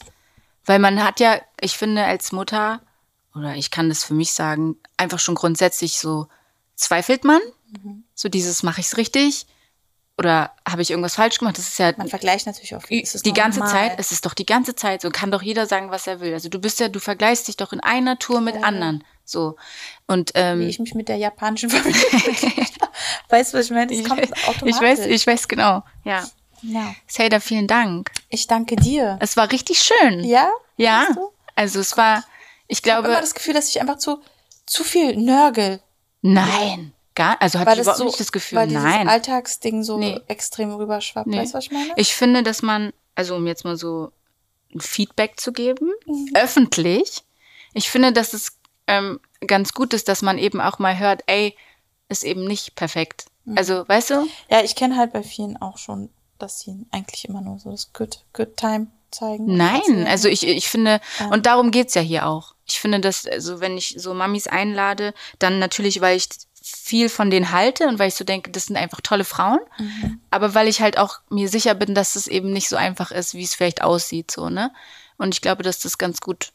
[0.64, 2.80] weil man hat ja, ich finde als Mutter,
[3.34, 6.28] oder ich kann das für mich sagen, einfach schon grundsätzlich so,
[6.76, 7.40] zweifelt man?
[7.82, 8.04] Mhm.
[8.14, 9.46] So dieses, mache ich es richtig?
[10.16, 11.58] Oder habe ich irgendwas falsch gemacht?
[11.58, 13.74] Das ist ja Man vergleicht natürlich auch die ganze normal.
[13.74, 16.32] Zeit, es ist doch die ganze Zeit so, kann doch jeder sagen, was er will.
[16.32, 19.02] Also du bist ja, du vergleichst dich doch in einer Tour mit anderen.
[19.24, 19.56] So.
[20.06, 22.00] Und wie ähm, ich mich mit der japanischen Familie.
[23.28, 23.96] weißt du, was ich meine?
[23.96, 24.68] Das kommt automatisch.
[24.76, 25.82] ich weiß, ich weiß genau.
[26.04, 26.24] Ja.
[26.62, 26.94] Ja.
[27.06, 28.10] Seda, vielen Dank.
[28.30, 29.18] Ich danke dir.
[29.20, 30.24] Es war richtig schön.
[30.24, 30.48] Ja?
[30.76, 31.06] Ja.
[31.54, 32.24] Also es war,
[32.68, 34.20] ich Ich habe glaube, immer das Gefühl, dass ich einfach zu,
[34.66, 35.80] zu viel nörgel.
[36.22, 39.08] nein, gar, also hatte Weil ich überhaupt so, nicht das Gefühl, weil nein.
[39.08, 40.20] Alltagsding so Nee.
[40.26, 41.26] extrem rüberschwappt.
[41.26, 41.38] Nee.
[41.38, 41.92] Weißt du, was ich meine?
[41.96, 44.10] Ich finde, dass man, also um jetzt mal so
[44.74, 46.30] ein Feedback zu geben, Mhm.
[46.34, 47.22] öffentlich,
[47.74, 48.56] ich finde, dass es
[48.86, 51.56] ähm, ganz gut ist, dass man eben auch mal hört, ey,
[52.08, 53.26] ist eben nicht perfekt.
[53.44, 53.58] Mhm.
[53.58, 54.26] Also, weißt du?
[54.50, 57.92] ja, ich kenne halt bei vielen auch schon, dass sie eigentlich immer nur so das
[57.92, 59.56] Good, good Time zeigen.
[59.56, 62.54] Nein, also ich, ich finde, und darum geht's ja hier auch.
[62.66, 66.28] Ich finde, dass, also wenn ich so Mamis einlade, dann natürlich, weil ich
[66.62, 70.20] viel von denen halte und weil ich so denke, das sind einfach tolle Frauen, Mhm.
[70.30, 73.34] aber weil ich halt auch mir sicher bin, dass es eben nicht so einfach ist,
[73.34, 74.72] wie es vielleicht aussieht, so, ne?
[75.18, 76.52] Und ich glaube, dass das ganz gut,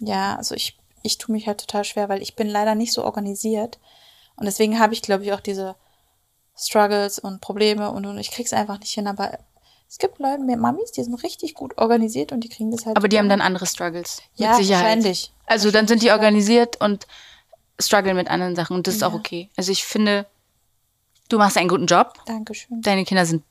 [0.00, 3.04] Ja, also ich, ich tue mich halt total schwer, weil ich bin leider nicht so
[3.04, 3.78] organisiert.
[4.36, 5.76] Und deswegen habe ich, glaube ich, auch diese
[6.56, 9.06] Struggles und Probleme und, und ich krieg's einfach nicht hin.
[9.06, 9.38] Aber
[9.88, 12.96] es gibt Leute, mehr Mamis, die sind richtig gut organisiert und die kriegen das halt.
[12.96, 14.22] aber die haben dann andere Struggles.
[14.34, 14.84] Ja, mit Sicherheit.
[14.84, 15.32] wahrscheinlich.
[15.46, 17.06] Also dann sind die organisiert und
[17.80, 19.48] strugglen mit anderen Sachen und das ist auch okay.
[19.56, 20.26] Also ich finde,
[21.28, 22.14] du machst einen guten Job.
[22.26, 22.82] Dankeschön.
[22.82, 23.44] Deine Kinder sind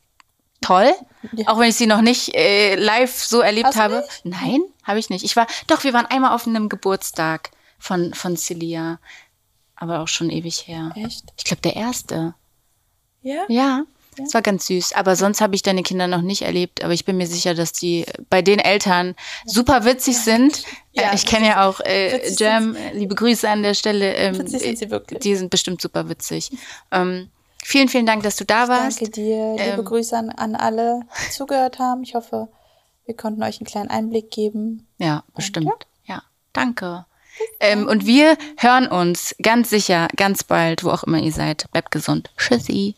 [0.62, 0.94] toll.
[1.34, 1.48] Ja.
[1.48, 4.08] Auch wenn ich sie noch nicht äh, live so erlebt Hast habe.
[4.24, 5.26] Nein, habe ich nicht.
[5.26, 9.00] Ich war, doch, wir waren einmal auf einem Geburtstag von, von Celia.
[9.76, 10.92] Aber auch schon ewig her.
[10.96, 11.26] Echt?
[11.38, 12.34] Ich glaube, der erste.
[13.22, 13.44] Ja?
[13.48, 13.84] Ja.
[14.18, 14.94] Das war ganz süß.
[14.94, 16.84] Aber sonst habe ich deine Kinder noch nicht erlebt.
[16.84, 20.64] Aber ich bin mir sicher, dass die bei den Eltern super witzig sind.
[20.94, 22.76] Ja, äh, ich kenne ja auch äh, Jam.
[22.94, 24.16] Liebe Grüße an der Stelle.
[24.16, 25.20] Ähm, Witzig sind sie wirklich.
[25.20, 26.52] Die sind bestimmt super witzig.
[26.92, 27.30] Ähm,
[27.64, 29.02] vielen, vielen Dank, dass du da warst.
[29.02, 29.52] Danke dir.
[29.54, 32.04] Liebe Ähm, Grüße an, an alle, die zugehört haben.
[32.04, 32.48] Ich hoffe,
[33.06, 34.88] wir konnten euch einen kleinen Einblick geben.
[34.98, 35.88] Ja, bestimmt.
[36.06, 37.06] Ja, danke.
[37.60, 41.70] Ähm, und wir hören uns ganz sicher, ganz bald, wo auch immer ihr seid.
[41.72, 42.32] Bleibt gesund.
[42.38, 42.96] Tschüssi.